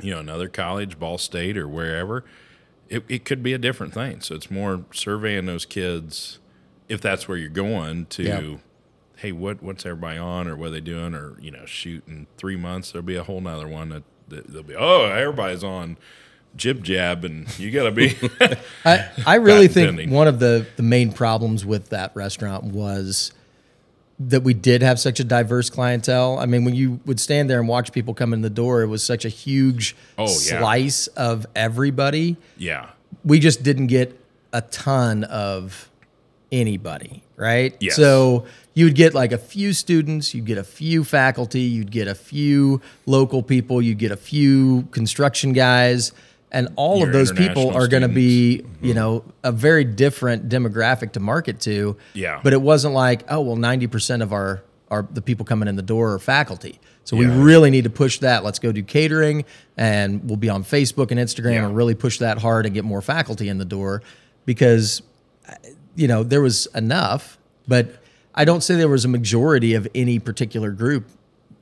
you 0.00 0.10
know, 0.10 0.20
another 0.20 0.48
college, 0.48 0.98
Ball 0.98 1.18
State 1.18 1.56
or 1.58 1.68
wherever, 1.68 2.24
it, 2.88 3.04
it 3.08 3.24
could 3.24 3.42
be 3.42 3.52
a 3.52 3.58
different 3.58 3.92
thing. 3.94 4.20
So 4.20 4.34
it's 4.34 4.50
more 4.50 4.84
surveying 4.92 5.46
those 5.46 5.64
kids 5.66 6.38
if 6.88 7.00
that's 7.00 7.26
where 7.28 7.36
you're 7.38 7.48
going 7.48 8.06
to, 8.06 8.22
Yeah. 8.22 8.56
hey, 9.16 9.32
what 9.32 9.62
what's 9.62 9.86
everybody 9.86 10.18
on 10.18 10.48
or 10.48 10.56
what 10.56 10.68
are 10.68 10.70
they 10.72 10.80
doing? 10.80 11.14
Or, 11.14 11.38
you 11.40 11.50
know, 11.50 11.64
shoot, 11.64 12.02
in 12.06 12.26
three 12.36 12.56
months, 12.56 12.92
there'll 12.92 13.04
be 13.06 13.16
a 13.16 13.24
whole 13.24 13.40
nother 13.40 13.68
one 13.68 13.88
that, 13.90 14.02
that 14.28 14.48
they'll 14.48 14.62
be, 14.62 14.74
oh, 14.76 15.04
everybody's 15.06 15.64
on 15.64 15.96
jib 16.54 16.82
jab 16.84 17.24
and 17.24 17.58
you 17.58 17.70
got 17.70 17.84
to 17.84 17.90
be. 17.92 18.14
I, 18.84 19.08
I 19.26 19.34
really 19.36 19.68
think 19.68 20.10
one 20.10 20.28
of 20.28 20.38
the, 20.38 20.66
the 20.76 20.82
main 20.82 21.12
problems 21.12 21.64
with 21.64 21.88
that 21.90 22.14
restaurant 22.14 22.64
was 22.64 23.32
that 24.28 24.42
we 24.42 24.54
did 24.54 24.82
have 24.82 24.98
such 25.00 25.20
a 25.20 25.24
diverse 25.24 25.70
clientele. 25.70 26.38
I 26.38 26.46
mean, 26.46 26.64
when 26.64 26.74
you 26.74 27.00
would 27.06 27.18
stand 27.20 27.48
there 27.50 27.58
and 27.58 27.68
watch 27.68 27.92
people 27.92 28.14
come 28.14 28.32
in 28.32 28.42
the 28.42 28.50
door, 28.50 28.82
it 28.82 28.86
was 28.88 29.02
such 29.02 29.24
a 29.24 29.28
huge 29.28 29.96
Oh, 30.18 30.24
yeah. 30.24 30.58
slice 30.60 31.06
of 31.08 31.46
everybody. 31.56 32.36
yeah. 32.56 32.90
We 33.24 33.38
just 33.38 33.62
didn't 33.62 33.86
get 33.88 34.18
a 34.52 34.62
ton 34.62 35.24
of 35.24 35.88
anybody, 36.50 37.22
right? 37.36 37.76
Yes. 37.80 37.96
So 37.96 38.46
you 38.74 38.86
would 38.86 38.94
get 38.94 39.14
like 39.14 39.32
a 39.32 39.38
few 39.38 39.72
students, 39.72 40.34
you'd 40.34 40.44
get 40.46 40.58
a 40.58 40.64
few 40.64 41.04
faculty, 41.04 41.60
you'd 41.60 41.90
get 41.90 42.08
a 42.08 42.14
few 42.14 42.80
local 43.06 43.42
people, 43.42 43.80
you'd 43.80 43.98
get 43.98 44.10
a 44.12 44.16
few 44.16 44.82
construction 44.90 45.52
guys, 45.52 46.12
and 46.52 46.68
all 46.76 46.98
Your 46.98 47.08
of 47.08 47.12
those 47.14 47.32
people 47.32 47.70
are 47.74 47.88
going 47.88 48.02
to 48.02 48.08
be, 48.08 48.58
Mm-hmm. 48.62 48.86
you 48.86 48.94
know, 48.94 49.24
a 49.42 49.50
very 49.50 49.84
different 49.84 50.48
demographic 50.48 51.12
to 51.12 51.20
market 51.20 51.58
to. 51.60 51.96
Yeah. 52.14 52.40
But 52.44 52.52
it 52.52 52.60
wasn't 52.62 52.94
like, 52.94 53.24
oh, 53.28 53.40
well, 53.40 53.56
90% 53.56 54.22
of 54.22 54.32
our 54.32 54.62
our 54.90 55.02
the 55.10 55.22
people 55.22 55.46
coming 55.46 55.68
in 55.68 55.76
the 55.76 55.82
door 55.82 56.12
are 56.12 56.18
faculty. 56.18 56.78
So 57.04 57.16
we 57.16 57.24
really 57.26 57.70
need 57.70 57.84
to 57.84 57.90
push 57.90 58.18
that. 58.18 58.44
Let's 58.44 58.58
go 58.60 58.70
do 58.72 58.82
catering 58.82 59.44
and 59.76 60.22
we'll 60.28 60.36
be 60.36 60.50
on 60.50 60.62
Facebook 60.62 61.10
and 61.10 61.18
Instagram 61.18 61.54
Yeah. 61.54 61.64
and 61.66 61.74
really 61.74 61.94
push 61.94 62.18
that 62.18 62.38
hard 62.38 62.66
and 62.66 62.74
get 62.74 62.84
more 62.84 63.00
faculty 63.02 63.48
in 63.48 63.56
the 63.58 63.64
door 63.64 64.02
because 64.44 65.02
you 65.96 66.06
know, 66.08 66.22
there 66.22 66.40
was 66.42 66.66
enough, 66.74 67.38
but 67.66 67.96
I 68.34 68.44
don't 68.44 68.62
say 68.62 68.76
there 68.76 68.88
was 68.88 69.04
a 69.04 69.08
majority 69.08 69.74
of 69.74 69.88
any 69.94 70.18
particular 70.18 70.70
group 70.70 71.06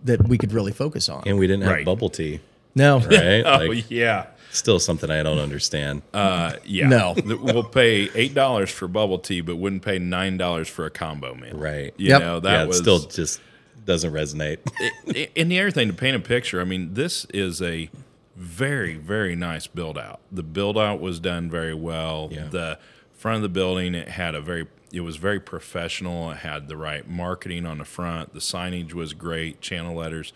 that 0.05 0.27
we 0.29 0.37
could 0.39 0.53
really 0.53 0.73
focus 0.73 1.09
on. 1.09 1.23
and 1.27 1.39
we 1.39 1.47
didn't 1.47 1.63
have 1.63 1.73
Right. 1.73 1.85
bubble 1.85 2.09
tea, 2.11 2.41
no. 2.75 2.99
right? 3.01 3.43
Oh, 3.47 3.67
like, 3.67 3.91
yeah. 3.91 4.27
Still 4.51 4.79
something 4.81 5.11
I 5.11 5.23
don't 5.23 5.39
understand. 5.39 6.03
Uh, 6.13 6.55
yeah. 6.65 6.89
No. 6.89 7.15
We'll 7.25 7.63
pay 7.65 8.09
eight 8.15 8.35
dollars 8.35 8.71
for 8.71 8.89
bubble 8.89 9.19
tea, 9.19 9.41
but 9.41 9.57
wouldn't 9.57 9.83
pay 9.83 9.99
nine 9.99 10.37
dollars 10.37 10.69
for 10.69 10.87
a 10.87 10.91
combo 10.91 11.35
meal. 11.35 11.57
Right. 11.57 11.95
You 11.97 12.09
Yep. 12.09 12.21
know 12.21 12.35
yeah, 12.35 12.41
that 12.41 12.63
it 12.63 12.69
was 12.69 12.79
still 12.79 12.99
just 13.01 13.41
doesn't 13.85 14.13
resonate. 14.13 14.59
And 15.37 15.51
the 15.51 15.59
other 15.61 15.71
thing 15.71 15.89
to 15.89 15.95
paint 15.95 16.17
a 16.17 16.21
picture. 16.21 16.61
I 16.61 16.65
mean, 16.65 16.95
this 16.95 17.25
is 17.27 17.61
a 17.63 17.91
very 18.37 18.97
very 18.97 19.37
nice 19.37 19.67
build 19.67 19.99
out. 19.99 20.21
The 20.33 20.43
build 20.43 20.79
out 20.79 21.01
was 21.01 21.21
done 21.21 21.51
very 21.51 21.75
well. 21.75 22.29
Yeah. 22.31 22.49
The 22.51 22.79
front 23.13 23.37
of 23.37 23.43
the 23.43 23.49
building 23.49 23.95
it 23.95 24.09
had 24.09 24.35
a 24.35 24.41
very 24.41 24.67
it 24.93 25.01
was 25.03 25.17
very 25.17 25.39
professional. 25.39 26.31
It 26.33 26.39
had 26.39 26.67
the 26.69 26.77
right 26.77 27.09
marketing 27.09 27.65
on 27.67 27.79
the 27.79 27.85
front. 27.85 28.33
The 28.33 28.41
signage 28.41 28.93
was 28.93 29.13
great. 29.15 29.61
Channel 29.61 29.95
letters. 29.95 30.33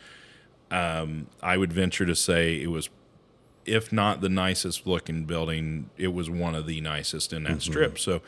Um, 0.71 1.27
I 1.43 1.57
would 1.57 1.73
venture 1.73 2.07
to 2.07 2.15
say 2.15 2.61
it 2.61 2.69
was 2.71 2.89
if 3.67 3.93
not 3.93 4.21
the 4.21 4.29
nicest 4.29 4.87
looking 4.87 5.25
building, 5.25 5.91
it 5.97 6.09
was 6.09 6.29
one 6.29 6.55
of 6.55 6.67
the 6.67 6.81
nicest 6.81 7.33
in 7.33 7.45
that 7.45 7.53
mm-hmm. 7.53 7.59
strip. 7.61 7.99
So 7.99 8.23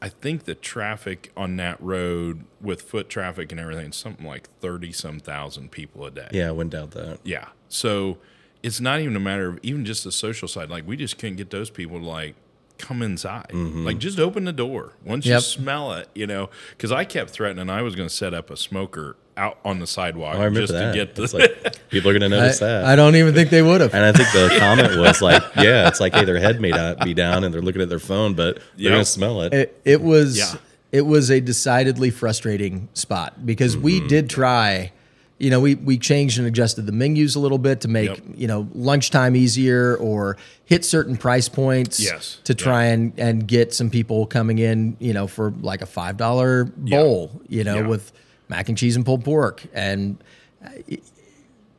I 0.00 0.08
think 0.08 0.44
the 0.44 0.54
traffic 0.54 1.32
on 1.36 1.56
that 1.56 1.80
road 1.82 2.44
with 2.60 2.82
foot 2.82 3.08
traffic 3.08 3.50
and 3.52 3.60
everything, 3.60 3.92
something 3.92 4.26
like 4.26 4.48
30 4.60 4.92
some 4.92 5.18
thousand 5.18 5.70
people 5.70 6.04
a 6.04 6.10
day. 6.10 6.28
yeah, 6.32 6.48
I 6.48 6.52
wouldn't 6.52 6.72
doubt 6.72 6.90
that. 6.92 7.20
Yeah. 7.24 7.48
So 7.68 8.18
it's 8.62 8.80
not 8.80 9.00
even 9.00 9.16
a 9.16 9.20
matter 9.20 9.48
of 9.48 9.58
even 9.62 9.84
just 9.84 10.04
the 10.04 10.12
social 10.12 10.48
side. 10.48 10.70
Like 10.70 10.86
we 10.86 10.96
just 10.96 11.18
couldn't 11.18 11.36
get 11.36 11.50
those 11.50 11.70
people 11.70 11.98
to 11.98 12.04
like 12.04 12.34
come 12.78 13.02
inside. 13.02 13.48
Mm-hmm. 13.50 13.84
Like 13.84 13.98
just 13.98 14.18
open 14.18 14.44
the 14.44 14.52
door 14.52 14.92
once 15.04 15.26
you 15.26 15.38
smell 15.40 15.92
it, 15.94 16.08
you 16.14 16.26
know, 16.26 16.50
because 16.70 16.90
I 16.92 17.04
kept 17.04 17.30
threatening 17.30 17.70
I 17.70 17.82
was 17.82 17.94
going 17.94 18.08
to 18.08 18.14
set 18.14 18.34
up 18.34 18.50
a 18.50 18.56
smoker 18.56 19.16
out 19.36 19.58
on 19.64 19.80
the 19.80 19.86
sidewalk 19.86 20.36
Oh, 20.36 20.40
I 20.40 20.44
remember 20.44 20.60
just 20.60 20.72
that. 20.72 20.92
to 20.92 20.96
get 20.98 21.14
the. 21.16 21.22
Like 21.36 21.88
people 21.90 22.10
are 22.10 22.18
going 22.18 22.30
to 22.30 22.36
I, 22.36 22.40
notice 22.40 22.58
that. 22.60 22.84
I 22.84 22.94
don't 22.96 23.16
even 23.16 23.34
think 23.34 23.50
they 23.50 23.62
would 23.62 23.80
have. 23.80 23.92
and 23.94 24.04
I 24.04 24.12
think 24.12 24.28
the 24.32 24.56
comment 24.60 24.96
was 24.98 25.20
like, 25.22 25.42
"Yeah, 25.56 25.88
it's 25.88 25.98
like, 26.00 26.14
hey, 26.14 26.24
their 26.24 26.38
head 26.38 26.60
may 26.60 26.70
not 26.70 27.00
be 27.00 27.14
down, 27.14 27.42
and 27.44 27.52
they're 27.52 27.62
looking 27.62 27.82
at 27.82 27.88
their 27.88 27.98
phone, 27.98 28.34
but 28.34 28.56
they're 28.76 28.84
Yep. 28.84 28.92
gonna 28.92 29.04
smell 29.04 29.42
it." 29.42 29.52
It, 29.52 29.80
it 29.84 30.00
was 30.02 30.38
Yeah. 30.38 30.54
it 30.92 31.02
was 31.06 31.30
a 31.32 31.40
decidedly 31.40 32.10
frustrating 32.10 32.88
spot 32.94 33.44
because 33.44 33.76
we 33.76 33.98
Mm-hmm. 33.98 34.06
did 34.08 34.30
try. 34.30 34.92
You 35.38 35.50
know, 35.50 35.60
we 35.60 35.74
we 35.74 35.98
changed 35.98 36.38
and 36.38 36.46
adjusted 36.46 36.86
the 36.86 36.92
menus 36.92 37.34
a 37.34 37.40
little 37.40 37.58
bit 37.58 37.80
to 37.80 37.88
make 37.88 38.08
Yep. 38.08 38.18
you 38.36 38.46
know 38.46 38.68
lunchtime 38.72 39.34
easier 39.34 39.96
or 39.96 40.36
hit 40.64 40.84
certain 40.84 41.16
price 41.16 41.48
points. 41.48 41.98
Yes. 42.00 42.38
To 42.44 42.54
try 42.54 42.84
and 42.84 43.12
and 43.18 43.46
get 43.46 43.74
some 43.74 43.90
people 43.90 44.26
coming 44.26 44.58
in, 44.58 44.96
you 45.00 45.12
know, 45.12 45.26
for 45.26 45.50
like 45.60 45.82
a 45.82 45.86
five 45.86 46.16
dollar 46.16 46.64
bowl, 46.64 47.42
you 47.48 47.64
know, 47.64 47.88
with 47.88 48.12
mac 48.48 48.68
and 48.68 48.78
cheese 48.78 48.94
and 48.94 49.04
pulled 49.04 49.24
pork 49.24 49.62
and 49.72 50.22
uh, 50.64 50.68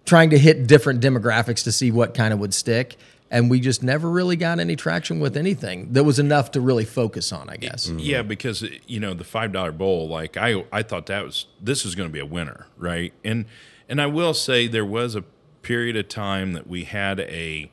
trying 0.05 0.29
to 0.31 0.37
hit 0.37 0.67
different 0.67 1.01
demographics 1.01 1.63
to 1.63 1.71
see 1.71 1.91
what 1.91 2.13
kind 2.13 2.33
of 2.33 2.39
would 2.39 2.53
stick. 2.53 2.97
And 3.35 3.49
we 3.49 3.59
just 3.59 3.83
never 3.83 4.09
really 4.09 4.37
got 4.37 4.61
any 4.61 4.77
traction 4.77 5.19
with 5.19 5.35
anything 5.35 5.91
that 5.91 6.05
was 6.05 6.19
enough 6.19 6.51
to 6.51 6.61
really 6.61 6.85
focus 6.85 7.33
on, 7.33 7.49
I 7.49 7.57
guess. 7.57 7.87
Mm-hmm. 7.87 7.99
Yeah, 7.99 8.21
because 8.21 8.63
you 8.87 9.01
know 9.01 9.13
the 9.13 9.25
five 9.25 9.51
dollar 9.51 9.73
bowl. 9.73 10.07
Like 10.07 10.37
I, 10.37 10.63
I 10.71 10.83
thought 10.83 11.07
that 11.07 11.25
was 11.25 11.45
this 11.61 11.83
was 11.83 11.95
going 11.95 12.07
to 12.07 12.13
be 12.13 12.19
a 12.19 12.25
winner, 12.25 12.67
right? 12.77 13.11
And 13.25 13.45
and 13.89 14.01
I 14.01 14.05
will 14.05 14.33
say 14.33 14.67
there 14.67 14.85
was 14.85 15.15
a 15.15 15.23
period 15.63 15.97
of 15.97 16.07
time 16.07 16.53
that 16.53 16.65
we 16.65 16.85
had 16.85 17.19
a 17.19 17.69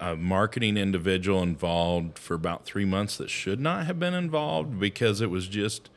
a 0.00 0.16
marketing 0.16 0.76
individual 0.76 1.44
involved 1.44 2.18
for 2.18 2.34
about 2.34 2.64
three 2.64 2.84
months 2.84 3.18
that 3.18 3.30
should 3.30 3.60
not 3.60 3.86
have 3.86 4.00
been 4.00 4.14
involved 4.14 4.80
because 4.80 5.20
it 5.20 5.30
was 5.30 5.46
just 5.46 5.90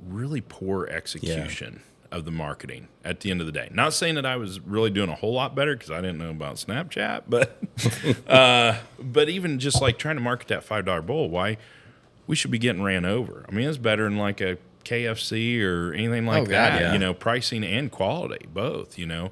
really 0.00 0.40
poor 0.40 0.86
execution 0.86 1.82
of 2.12 2.24
the 2.24 2.30
marketing 2.30 2.88
at 3.04 3.20
the 3.20 3.30
end 3.30 3.40
of 3.40 3.46
the 3.46 3.52
day. 3.52 3.68
Not 3.72 3.92
saying 3.94 4.16
that 4.16 4.26
I 4.26 4.36
was 4.36 4.58
really 4.60 4.90
doing 4.90 5.08
a 5.08 5.14
whole 5.14 5.32
lot 5.34 5.54
better 5.54 5.74
because 5.76 5.90
I 5.90 6.00
didn't 6.00 6.18
know 6.18 6.30
about 6.30 6.56
Snapchat, 6.56 7.22
but 7.28 7.58
uh, 8.28 8.78
but 9.00 9.28
even 9.28 9.58
just 9.58 9.80
like 9.80 9.98
trying 9.98 10.16
to 10.16 10.22
market 10.22 10.48
that 10.48 10.64
five 10.64 10.84
dollar 10.84 11.02
bowl, 11.02 11.28
why 11.30 11.56
we 12.26 12.36
should 12.36 12.50
be 12.50 12.58
getting 12.58 12.82
ran 12.82 13.04
over. 13.04 13.44
I 13.48 13.52
mean, 13.52 13.68
it's 13.68 13.78
better 13.78 14.04
than 14.04 14.16
like 14.18 14.40
a 14.40 14.58
KFC 14.84 15.62
or 15.62 15.92
anything 15.92 16.26
like 16.26 16.42
Oh, 16.42 16.46
God, 16.46 16.50
that. 16.52 16.80
yeah. 16.80 16.92
You 16.92 16.98
know, 16.98 17.14
pricing 17.14 17.64
and 17.64 17.90
quality, 17.90 18.46
both. 18.52 18.98
You 18.98 19.06
know, 19.06 19.30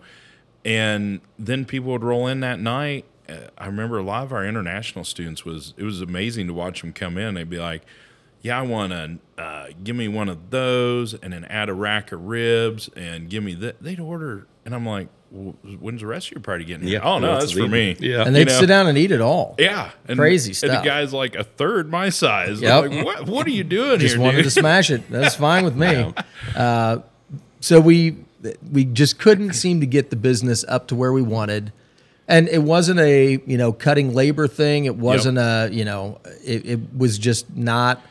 and 0.65 1.21
then 1.39 1.65
people 1.65 1.91
would 1.93 2.05
roll 2.05 2.27
in 2.27 2.41
that 2.41 2.61
night. 2.61 3.05
Uh, 3.29 3.49
I 3.59 3.67
remember 3.67 3.99
a 3.99 4.03
lot 4.03 4.23
of 4.25 4.33
our 4.33 4.45
international 4.45 5.05
students 5.05 5.45
was 5.45 5.75
it 5.77 5.85
was 5.85 6.01
amazing 6.01 6.47
to 6.47 6.55
watch 6.55 6.81
them 6.81 6.93
come 6.93 7.19
in. 7.19 7.35
They'd 7.35 7.51
be 7.51 7.59
like, 7.59 7.83
"Yeah, 8.43 8.59
I 8.59 8.63
want 8.63 8.93
to 8.93 9.19
uh, 9.43 9.67
give 9.83 9.97
me 9.97 10.09
one 10.09 10.29
of 10.29 10.51
those, 10.51 11.15
and 11.15 11.33
then 11.33 11.45
add 11.47 11.69
a 11.69 11.75
rack 11.75 12.13
of 12.13 12.25
ribs, 12.27 12.89
and 12.97 13.29
give 13.31 13.43
me 13.43 13.55
that." 13.55 13.83
They'd 13.83 14.01
order, 14.01 14.47
and 14.65 14.75
I'm 14.75 14.87
like, 14.87 15.09
well, 15.31 15.55
"When's 15.81 16.01
the 16.01 16.07
rest 16.07 16.29
of 16.29 16.33
your 16.33 16.41
party 16.41 16.65
getting 16.65 16.87
here?" 16.87 16.99
Yeah, 17.01 17.09
oh 17.09 17.19
no, 17.19 17.33
what's 17.33 17.47
that's 17.47 17.59
for 17.59 17.69
me. 17.69 17.97
Yeah. 18.01 18.23
and 18.25 18.35
they'd 18.35 18.41
You 18.49 18.55
know? 18.55 18.61
sit 18.61 18.67
down 18.67 18.87
and 18.87 18.97
eat 18.99 19.11
it 19.11 19.21
all. 19.21 19.55
Yeah, 19.59 19.91
and, 20.07 20.19
Crazy 20.19 20.51
And 20.51 20.57
stuff. 20.57 20.83
the 20.83 20.89
guy's 20.89 21.13
like 21.13 21.35
a 21.35 21.45
third 21.45 21.91
my 21.91 22.09
size. 22.09 22.61
Yep. 22.61 22.85
I'm 22.85 22.91
like, 22.91 23.05
what? 23.07 23.27
What 23.27 23.47
are 23.47 23.51
you 23.51 23.65
doing 23.65 23.99
Just 24.01 24.15
here, 24.15 24.23
wanted 24.23 24.37
dude? 24.39 24.45
to 24.47 24.51
smash 24.51 24.91
it. 24.91 25.09
That's 25.11 25.35
fine 25.49 25.65
with 25.65 25.77
me. 25.77 26.13
Uh, 26.57 26.99
so 27.61 27.81
we 27.81 28.17
we 28.71 28.85
just 28.85 29.19
couldn't 29.19 29.53
seem 29.55 29.81
to 29.81 29.87
get 29.87 30.11
the 30.11 30.17
business 30.17 30.65
up 30.69 30.87
to 30.89 30.95
where 30.95 31.13
we 31.13 31.23
wanted. 31.23 31.73
And 32.31 32.47
it 32.49 32.63
wasn't 32.63 33.01
a 33.01 33.41
you 33.47 33.57
know 33.59 33.73
cutting 33.73 34.15
labor 34.15 34.47
thing. 34.47 34.85
It 34.85 34.97
wasn't 34.97 35.39
a 35.39 35.69
you 35.73 35.85
know 35.85 36.21
it, 36.45 36.67
it 36.67 36.81
was 36.97 37.19
just 37.19 37.55
not 37.57 38.03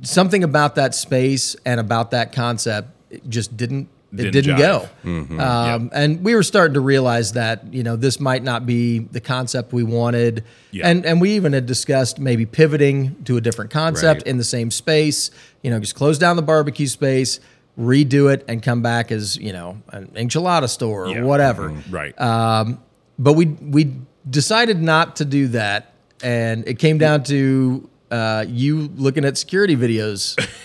something 0.00 0.42
about 0.44 0.74
that 0.76 0.94
space 0.94 1.54
and 1.66 1.78
about 1.78 2.10
that 2.12 2.32
concept. 2.32 2.88
It 3.10 3.28
just 3.28 3.56
didn't 3.56 3.88
it 4.12 4.16
Didn't 4.30 4.32
didn't, 4.32 4.58
go. 4.58 4.88
Mm-hmm. 5.04 5.40
Um, 5.40 5.90
And 5.94 6.22
we 6.22 6.34
were 6.34 6.42
starting 6.42 6.74
to 6.74 6.80
realize 6.80 7.32
that 7.32 7.72
you 7.72 7.82
know 7.82 7.96
this 7.96 8.20
might 8.20 8.42
not 8.42 8.66
be 8.66 8.98
the 8.98 9.20
concept 9.20 9.72
we 9.72 9.82
wanted. 9.84 10.44
Yeah. 10.70 10.86
And 10.88 11.06
and 11.06 11.18
we 11.20 11.30
even 11.32 11.54
had 11.54 11.64
discussed 11.64 12.18
maybe 12.18 12.44
pivoting 12.44 13.16
to 13.24 13.38
a 13.38 13.40
different 13.40 13.70
concept 13.70 14.20
Right. 14.22 14.26
in 14.26 14.36
the 14.36 14.44
same 14.44 14.70
space. 14.70 15.30
You 15.62 15.70
know, 15.70 15.80
just 15.80 15.94
close 15.94 16.18
down 16.18 16.36
the 16.36 16.42
barbecue 16.42 16.88
space, 16.88 17.40
redo 17.78 18.30
it, 18.30 18.44
and 18.48 18.62
come 18.62 18.82
back 18.82 19.10
as 19.10 19.38
you 19.38 19.52
know 19.52 19.80
an 19.92 20.08
enchilada 20.14 20.68
store 20.68 21.06
or 21.06 21.08
Yeah. 21.08 21.22
whatever. 21.22 21.70
Mm-hmm. 21.70 21.94
right. 21.94 22.20
Um, 22.20 22.80
but 23.18 23.32
we 23.32 23.46
we 23.46 23.94
decided 24.28 24.82
not 24.82 25.16
to 25.16 25.24
do 25.24 25.48
that, 25.48 25.94
and 26.22 26.68
it 26.68 26.78
came 26.78 26.98
down 26.98 27.22
to 27.24 27.88
uh, 28.12 28.44
you 28.46 28.90
looking 28.96 29.24
at 29.24 29.36
security 29.36 29.76
videos. 29.76 30.38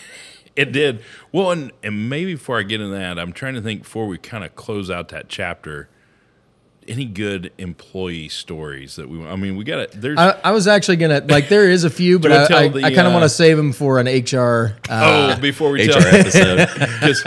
It 0.57 0.71
did. 0.71 1.03
Well, 1.31 1.51
and, 1.51 1.71
and 1.83 2.09
maybe 2.09 2.33
before 2.33 2.57
I 2.57 2.63
get 2.63 2.81
into 2.81 2.95
that, 2.95 3.19
I'm 3.19 3.31
trying 3.31 3.53
to 3.53 3.61
think 3.61 3.83
before 3.83 4.07
we 4.07 4.17
kind 4.17 4.43
of 4.43 4.55
close 4.55 4.89
out 4.89 5.09
that 5.09 5.29
chapter. 5.29 5.87
Any 6.87 7.05
good 7.05 7.51
employee 7.59 8.29
stories 8.29 8.95
that 8.95 9.07
we? 9.07 9.23
I 9.23 9.35
mean, 9.35 9.55
we 9.55 9.63
got 9.63 9.91
to. 9.91 9.97
There's. 9.99 10.17
I, 10.17 10.31
I 10.43 10.51
was 10.51 10.67
actually 10.67 10.95
gonna 10.95 11.23
like 11.27 11.47
there 11.47 11.69
is 11.69 11.83
a 11.83 11.91
few, 11.91 12.17
but 12.19 12.31
I, 12.31 12.63
I, 12.63 12.63
I 12.63 12.69
kind 12.69 12.99
of 13.01 13.07
uh, 13.07 13.11
want 13.11 13.23
to 13.23 13.29
save 13.29 13.55
them 13.55 13.71
for 13.71 13.99
an 13.99 14.07
HR. 14.07 14.77
Uh, 14.89 15.35
oh, 15.37 15.41
before 15.41 15.69
we 15.69 15.87
HR 15.87 15.91
tell 15.91 16.07
episode. 16.07 16.57
just 17.01 17.23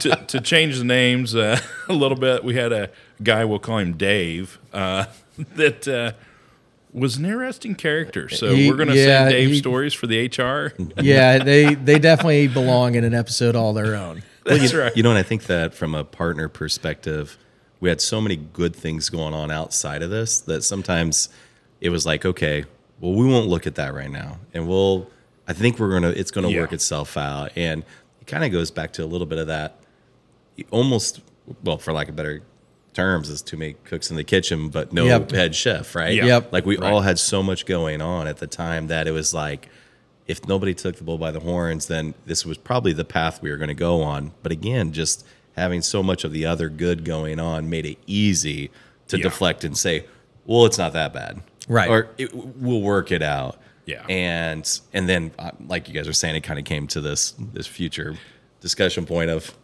to, 0.00 0.24
to 0.26 0.40
change 0.40 0.78
the 0.78 0.84
names 0.84 1.36
uh, 1.36 1.60
a 1.88 1.92
little 1.92 2.18
bit, 2.18 2.42
we 2.42 2.56
had 2.56 2.72
a 2.72 2.90
guy, 3.22 3.44
we'll 3.44 3.60
call 3.60 3.78
him 3.78 3.96
Dave, 3.96 4.58
uh, 4.72 5.04
that 5.54 5.86
uh, 5.86 6.12
was 6.98 7.16
an 7.16 7.24
interesting 7.24 7.74
character. 7.74 8.28
So 8.28 8.54
He- 8.54 8.70
we're 8.70 8.76
going 8.76 8.88
to 8.88 8.96
yeah, 8.96 9.28
say 9.28 9.32
Dave 9.32 9.48
he- 9.50 9.58
stories 9.58 9.94
for 9.94 10.06
the 10.06 10.26
HR. 10.26 10.72
yeah, 11.00 11.38
they 11.42 11.74
they 11.74 11.98
definitely 11.98 12.48
belong 12.48 12.94
in 12.94 13.04
an 13.04 13.14
episode 13.14 13.54
all 13.54 13.72
their 13.72 13.94
own. 13.94 14.22
That's 14.44 14.72
right. 14.74 14.96
You 14.96 15.02
know, 15.02 15.10
and 15.10 15.18
I 15.18 15.22
think 15.22 15.44
that 15.44 15.74
from 15.74 15.94
a 15.94 16.04
partner 16.04 16.48
perspective, 16.48 17.36
we 17.80 17.88
had 17.88 18.00
so 18.00 18.20
many 18.20 18.36
good 18.36 18.74
things 18.74 19.08
going 19.10 19.34
on 19.34 19.50
outside 19.50 20.02
of 20.02 20.10
this 20.10 20.40
that 20.40 20.62
sometimes 20.62 21.28
it 21.80 21.90
was 21.90 22.06
like, 22.06 22.24
okay, 22.24 22.64
well, 23.00 23.12
we 23.12 23.26
won't 23.26 23.48
look 23.48 23.66
at 23.66 23.74
that 23.74 23.92
right 23.92 24.10
now, 24.10 24.38
and 24.54 24.66
we'll. 24.66 25.10
I 25.48 25.52
think 25.52 25.78
we're 25.78 25.90
gonna. 25.92 26.10
It's 26.10 26.30
gonna 26.30 26.48
Yeah. 26.48 26.60
work 26.62 26.72
itself 26.72 27.16
out, 27.16 27.52
and 27.56 27.84
it 28.20 28.26
kind 28.26 28.42
of 28.44 28.50
goes 28.50 28.70
back 28.70 28.92
to 28.94 29.04
a 29.04 29.06
little 29.06 29.26
bit 29.26 29.38
of 29.38 29.48
that. 29.48 29.78
Almost, 30.70 31.20
well, 31.62 31.76
for 31.78 31.92
lack 31.92 32.08
of 32.08 32.16
better 32.16 32.42
terms, 32.96 33.28
is 33.30 33.42
too 33.42 33.56
many 33.56 33.74
cooks 33.84 34.10
in 34.10 34.16
the 34.16 34.24
kitchen, 34.24 34.68
but 34.70 34.92
no 34.92 35.04
Yep. 35.04 35.30
head 35.30 35.54
chef, 35.54 35.94
right? 35.94 36.14
Yeah. 36.14 36.24
Yep. 36.26 36.52
Like 36.52 36.66
we 36.66 36.76
Right. 36.78 36.90
all 36.92 37.02
had 37.02 37.18
so 37.18 37.42
much 37.42 37.66
going 37.66 38.00
on 38.00 38.26
at 38.26 38.38
the 38.38 38.46
time 38.46 38.88
that 38.88 39.06
it 39.06 39.12
was 39.12 39.32
like, 39.34 39.68
if 40.26 40.46
nobody 40.48 40.74
took 40.74 40.96
the 40.96 41.04
bull 41.04 41.18
by 41.18 41.30
the 41.30 41.40
horns, 41.40 41.86
then 41.86 42.14
this 42.26 42.44
was 42.44 42.58
probably 42.58 42.92
the 42.92 43.04
path 43.04 43.40
we 43.42 43.50
were 43.50 43.56
going 43.56 43.68
to 43.68 43.74
go 43.74 44.02
on. 44.02 44.32
But 44.42 44.50
again, 44.50 44.92
just 44.92 45.24
having 45.56 45.82
so 45.82 46.02
much 46.02 46.24
of 46.24 46.32
the 46.32 46.44
other 46.46 46.68
good 46.68 47.04
going 47.04 47.38
on 47.38 47.70
made 47.70 47.86
it 47.86 47.98
easy 48.06 48.70
to 49.08 49.16
Yeah. 49.18 49.22
deflect 49.24 49.62
and 49.62 49.76
say, 49.78 50.04
"Well, 50.44 50.66
it's 50.66 50.78
not 50.78 50.92
that 50.94 51.12
bad, 51.12 51.40
Right. 51.68 51.88
Or 51.88 52.08
it, 52.18 52.34
we'll 52.34 52.82
work 52.82 53.12
it 53.12 53.22
out." 53.22 53.60
Yeah. 53.84 54.02
and 54.08 54.68
and 54.92 55.08
then, 55.08 55.30
uh, 55.38 55.52
like 55.68 55.86
you 55.86 55.94
guys 55.94 56.08
are 56.08 56.12
saying, 56.12 56.34
it 56.34 56.40
kind 56.40 56.58
of 56.58 56.64
came 56.64 56.88
to 56.88 57.00
this 57.00 57.34
this 57.52 57.68
future 57.68 58.16
discussion 58.60 59.06
point 59.06 59.30
of 59.30 59.54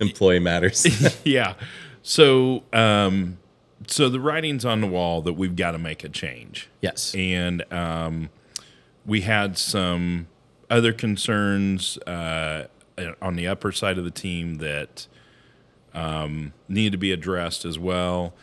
employee 0.00 0.40
matters. 0.40 0.84
yeah. 1.24 1.54
So, 2.02 2.64
um, 2.72 3.38
so 3.86 4.08
the 4.08 4.20
writing's 4.20 4.64
on 4.64 4.80
the 4.80 4.86
wall 4.86 5.22
that 5.22 5.34
we've 5.34 5.56
got 5.56 5.72
to 5.72 5.78
make 5.78 6.04
a 6.04 6.08
change. 6.08 6.68
Yes. 6.80 7.14
and 7.14 7.64
um, 7.72 8.30
we 9.06 9.22
had 9.22 9.58
some 9.58 10.28
other 10.70 10.92
concerns 10.92 11.98
uh, 11.98 12.66
on 13.20 13.36
the 13.36 13.46
upper 13.46 13.72
side 13.72 13.98
of 13.98 14.04
the 14.04 14.10
team 14.10 14.56
that 14.56 15.06
um, 15.94 16.52
needed 16.68 16.92
to 16.92 16.98
be 16.98 17.12
addressed 17.12 17.64
as 17.64 17.78
well, 17.78 18.34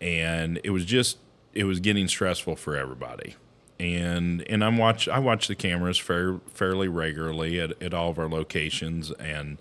and 0.00 0.60
it 0.64 0.70
was 0.70 0.84
just 0.84 1.18
it 1.54 1.64
was 1.64 1.80
getting 1.80 2.08
stressful 2.08 2.56
for 2.56 2.76
everybody. 2.76 3.36
And 3.78 4.42
and 4.48 4.64
I'm 4.64 4.76
watch 4.76 5.08
I 5.08 5.18
watch 5.20 5.46
the 5.46 5.54
cameras 5.54 5.98
fair, 5.98 6.40
fairly 6.52 6.88
regularly 6.88 7.60
at, 7.60 7.80
at 7.80 7.94
all 7.94 8.10
of 8.10 8.18
our 8.18 8.28
locations 8.28 9.12
and 9.12 9.58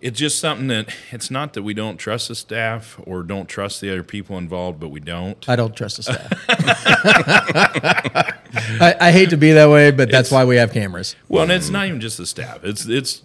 it's 0.00 0.18
just 0.18 0.38
something 0.38 0.68
that 0.68 0.88
it's 1.10 1.30
not 1.30 1.54
that 1.54 1.62
we 1.62 1.74
don't 1.74 1.96
trust 1.96 2.28
the 2.28 2.34
staff 2.34 3.00
or 3.04 3.22
don't 3.22 3.46
trust 3.48 3.80
the 3.80 3.90
other 3.90 4.02
people 4.04 4.38
involved, 4.38 4.78
but 4.78 4.88
we 4.90 5.00
don't. 5.00 5.48
I 5.48 5.56
don't 5.56 5.74
trust 5.76 5.96
the 5.96 6.02
staff. 6.04 6.32
I, 8.80 8.94
I 9.00 9.12
hate 9.12 9.30
to 9.30 9.36
be 9.36 9.52
that 9.52 9.68
way, 9.70 9.90
but 9.90 10.10
that's 10.10 10.28
It's- 10.28 10.32
why 10.32 10.44
we 10.44 10.56
have 10.56 10.72
cameras. 10.72 11.16
Well, 11.28 11.42
and 11.42 11.52
it's 11.52 11.70
not 11.70 11.86
even 11.86 12.00
just 12.00 12.18
the 12.18 12.26
staff. 12.26 12.64
It's 12.64 12.86
it's 12.86 13.22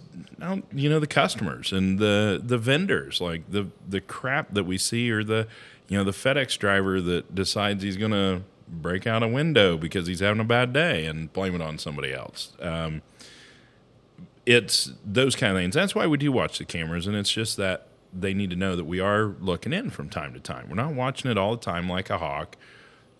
you 0.74 0.90
know 0.90 1.00
the 1.00 1.06
customers 1.06 1.72
and 1.72 1.98
the 1.98 2.40
the 2.44 2.58
vendors 2.58 3.18
like 3.20 3.50
the 3.50 3.66
the 3.88 4.00
crap 4.02 4.52
that 4.52 4.64
we 4.64 4.76
see 4.76 5.10
or 5.10 5.24
the 5.24 5.46
you 5.88 5.96
know 5.96 6.04
the 6.04 6.10
FedEx 6.10 6.58
driver 6.58 7.00
that 7.00 7.34
decides 7.34 7.82
he's 7.82 7.96
going 7.96 8.10
to 8.10 8.42
break 8.68 9.06
out 9.06 9.22
a 9.22 9.28
window 9.28 9.76
because 9.78 10.06
he's 10.06 10.20
having 10.20 10.40
a 10.40 10.44
bad 10.44 10.72
day 10.72 11.06
and 11.06 11.32
blame 11.32 11.54
it 11.54 11.62
on 11.62 11.78
somebody 11.78 12.12
else. 12.12 12.52
Um, 12.60 13.00
it's 14.46 14.92
those 15.04 15.36
kind 15.36 15.56
of 15.56 15.62
things. 15.62 15.74
That's 15.74 15.94
why 15.94 16.06
we 16.06 16.18
do 16.18 16.30
watch 16.32 16.58
the 16.58 16.64
cameras, 16.64 17.06
and 17.06 17.16
it's 17.16 17.32
just 17.32 17.56
that 17.56 17.88
they 18.12 18.34
need 18.34 18.50
to 18.50 18.56
know 18.56 18.76
that 18.76 18.84
we 18.84 19.00
are 19.00 19.34
looking 19.40 19.72
in 19.72 19.90
from 19.90 20.08
time 20.08 20.32
to 20.34 20.40
time. 20.40 20.68
We're 20.68 20.76
not 20.76 20.94
watching 20.94 21.30
it 21.30 21.38
all 21.38 21.52
the 21.56 21.62
time 21.62 21.88
like 21.88 22.10
a 22.10 22.18
hawk. 22.18 22.56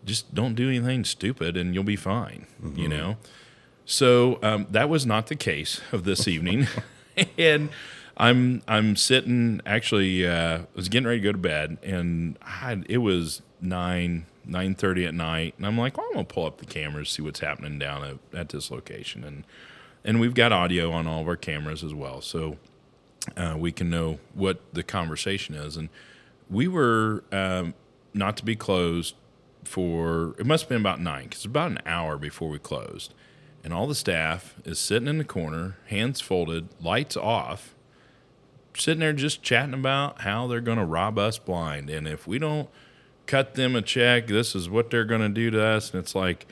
Just 0.05 0.35
don't 0.35 0.55
do 0.55 0.69
anything 0.69 1.05
stupid, 1.05 1.57
and 1.57 1.75
you'll 1.75 1.85
be 1.85 1.97
fine. 1.97 2.47
You 2.77 2.89
know. 2.89 3.17
So 3.87 4.39
um, 4.43 4.67
that 4.71 4.89
was 4.89 5.05
not 5.05 5.27
the 5.27 5.37
case 5.37 5.81
of 5.93 6.05
this 6.05 6.29
evening, 6.29 6.67
and 7.39 7.71
I'm 8.17 8.63
I'm 8.69 8.97
sitting. 8.97 9.61
Actually, 9.67 10.27
uh, 10.27 10.59
I 10.59 10.67
was 10.75 10.89
getting 10.89 11.07
ready 11.07 11.21
to 11.21 11.25
go 11.25 11.33
to 11.33 11.39
bed, 11.39 11.79
and 11.83 12.39
had, 12.43 12.87
it 12.89 12.99
was 12.99 13.43
nine 13.61 14.27
nine 14.45 14.75
thirty 14.75 15.07
at 15.07 15.15
night, 15.15 15.55
and 15.57 15.67
I'm 15.67 15.79
like, 15.79 15.97
well, 15.97 16.07
I'm 16.09 16.15
gonna 16.15 16.25
pull 16.25 16.47
up 16.47 16.59
the 16.59 16.67
cameras, 16.67 17.11
see 17.11 17.23
what's 17.23 17.41
happening 17.41 17.79
down 17.79 18.05
at, 18.05 18.39
at 18.39 18.49
this 18.51 18.71
location, 18.71 19.25
and 19.25 19.45
and 20.05 20.21
we've 20.21 20.35
got 20.35 20.53
audio 20.53 20.93
on 20.93 21.07
all 21.07 21.23
of 21.23 21.29
our 21.29 21.37
cameras 21.37 21.83
as 21.83 21.95
well, 21.95 22.21
so 22.21 22.59
uh, 23.37 23.55
we 23.59 23.73
can 23.73 23.89
know 23.89 24.19
what 24.35 24.61
the 24.75 24.83
conversation 24.83 25.55
is. 25.55 25.77
And 25.77 25.89
we 26.51 26.69
were 26.69 27.25
um, 27.33 27.75
not 28.13 28.37
to 28.37 28.45
be 28.45 28.55
closed 28.55 29.15
for 29.65 30.35
it 30.39 30.45
must 30.45 30.65
have 30.65 30.69
been 30.69 30.81
about 30.81 31.01
nine 31.01 31.25
because 31.25 31.39
it's 31.39 31.47
about 31.47 31.71
an 31.71 31.79
hour 31.87 32.19
before 32.19 32.51
we 32.51 32.59
closed, 32.59 33.15
and 33.63 33.73
all 33.73 33.87
the 33.87 33.95
staff 33.95 34.57
is 34.65 34.79
sitting 34.79 35.09
in 35.09 35.17
the 35.17 35.25
corner, 35.25 35.79
hands 35.87 36.21
folded, 36.21 36.69
lights 36.83 37.17
off, 37.17 37.75
sitting 38.77 39.01
there 39.01 39.15
just 39.15 39.43
chatting 39.43 39.73
about 39.73 40.21
how 40.21 40.47
they're 40.47 40.61
going 40.61 40.77
to 40.77 40.85
rob 40.85 41.19
us 41.19 41.39
blind, 41.39 41.89
and 41.89 42.07
if 42.07 42.27
we 42.27 42.39
don't 42.39 42.69
cut 43.25 43.55
them 43.55 43.75
a 43.75 43.81
check, 43.81 44.27
this 44.27 44.55
is 44.55 44.69
what 44.69 44.91
they're 44.91 45.07
going 45.07 45.23
to 45.23 45.31
do 45.31 45.51
to 45.51 45.65
us, 45.65 45.91
and 45.91 46.01
it's 46.01 46.15
like. 46.15 46.47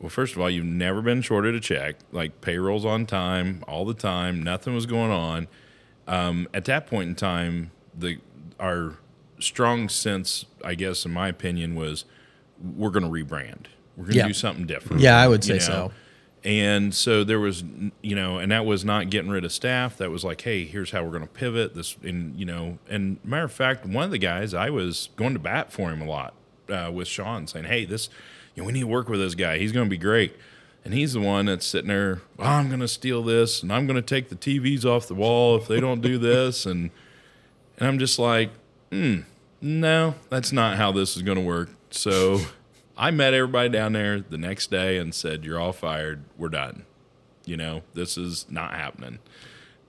Well, 0.00 0.10
first 0.10 0.34
of 0.34 0.40
all, 0.40 0.50
you've 0.50 0.64
never 0.66 1.00
been 1.02 1.22
shorted 1.22 1.54
a 1.54 1.60
check. 1.60 1.96
Like 2.12 2.40
payrolls 2.40 2.84
on 2.84 3.06
time, 3.06 3.64
all 3.66 3.84
the 3.84 3.94
time. 3.94 4.42
Nothing 4.42 4.74
was 4.74 4.86
going 4.86 5.10
on 5.10 5.48
um, 6.06 6.48
at 6.54 6.64
that 6.66 6.86
point 6.86 7.08
in 7.08 7.14
time, 7.14 7.70
the 7.96 8.18
our 8.60 8.94
strong 9.38 9.88
sense, 9.88 10.46
I 10.64 10.74
guess, 10.74 11.04
in 11.04 11.12
my 11.12 11.28
opinion, 11.28 11.74
was 11.74 12.04
we're 12.62 12.90
going 12.90 13.02
to 13.04 13.10
rebrand. 13.10 13.66
We're 13.96 14.04
going 14.04 14.12
to 14.12 14.18
Yeah. 14.18 14.26
do 14.28 14.32
something 14.32 14.66
different. 14.66 15.02
Yeah, 15.02 15.18
I 15.20 15.28
would 15.28 15.44
you 15.46 15.58
say 15.60 15.68
know? 15.72 15.88
so. 15.88 15.92
And 16.44 16.94
so 16.94 17.24
there 17.24 17.40
was, 17.40 17.64
you 18.02 18.14
know, 18.14 18.38
and 18.38 18.52
that 18.52 18.64
was 18.64 18.84
not 18.84 19.10
getting 19.10 19.30
rid 19.30 19.44
of 19.44 19.50
staff. 19.52 19.96
That 19.98 20.10
was 20.12 20.22
like, 20.24 20.40
hey, 20.42 20.64
here's 20.64 20.92
how 20.92 21.02
we're 21.02 21.10
going 21.10 21.22
to 21.22 21.28
pivot 21.28 21.74
this. 21.74 21.96
And, 22.04 22.38
you 22.38 22.46
know, 22.46 22.78
and 22.88 23.18
matter 23.24 23.44
of 23.44 23.52
fact, 23.52 23.84
one 23.84 24.04
of 24.04 24.10
the 24.12 24.18
guys, 24.18 24.54
I 24.54 24.70
was 24.70 25.08
going 25.16 25.32
to 25.32 25.40
bat 25.40 25.72
for 25.72 25.90
him 25.90 26.00
a 26.00 26.04
lot 26.06 26.34
uh, 26.68 26.90
with 26.94 27.08
Shawn 27.08 27.48
saying, 27.48 27.64
hey, 27.64 27.84
this, 27.84 28.08
you 28.56 28.62
know, 28.62 28.66
we 28.66 28.72
need 28.72 28.80
to 28.80 28.86
work 28.86 29.08
with 29.08 29.20
this 29.20 29.36
guy. 29.36 29.58
He's 29.58 29.70
going 29.70 29.86
to 29.86 29.90
be 29.90 29.98
great. 29.98 30.34
And 30.84 30.94
he's 30.94 31.12
the 31.12 31.20
one 31.20 31.46
that's 31.46 31.66
sitting 31.66 31.88
there, 31.88 32.22
oh, 32.38 32.44
I'm 32.44 32.68
going 32.68 32.80
to 32.80 32.88
steal 32.88 33.22
this 33.22 33.62
and 33.62 33.72
I'm 33.72 33.86
going 33.86 33.96
to 33.96 34.02
take 34.02 34.28
the 34.28 34.36
TVs 34.36 34.84
off 34.84 35.08
the 35.08 35.14
wall 35.14 35.56
if 35.56 35.68
they 35.68 35.80
don't 35.80 36.00
do 36.00 36.16
this. 36.16 36.64
And, 36.64 36.90
and 37.76 37.88
I'm 37.88 37.98
just 37.98 38.18
like, 38.18 38.50
hmm, 38.90 39.20
no, 39.60 40.14
that's 40.30 40.52
not 40.52 40.76
how 40.76 40.92
this 40.92 41.16
is 41.16 41.22
going 41.22 41.38
to 41.38 41.44
work. 41.44 41.70
So 41.90 42.40
I 42.96 43.10
met 43.10 43.34
everybody 43.34 43.68
down 43.68 43.92
there 43.92 44.20
the 44.20 44.38
next 44.38 44.70
day 44.70 44.96
and 44.98 45.14
said, 45.14 45.44
You're 45.44 45.58
all 45.58 45.72
fired. 45.72 46.24
We're 46.38 46.48
done. 46.48 46.84
You 47.44 47.56
know, 47.56 47.82
this 47.94 48.16
is 48.16 48.46
not 48.48 48.74
happening. 48.74 49.18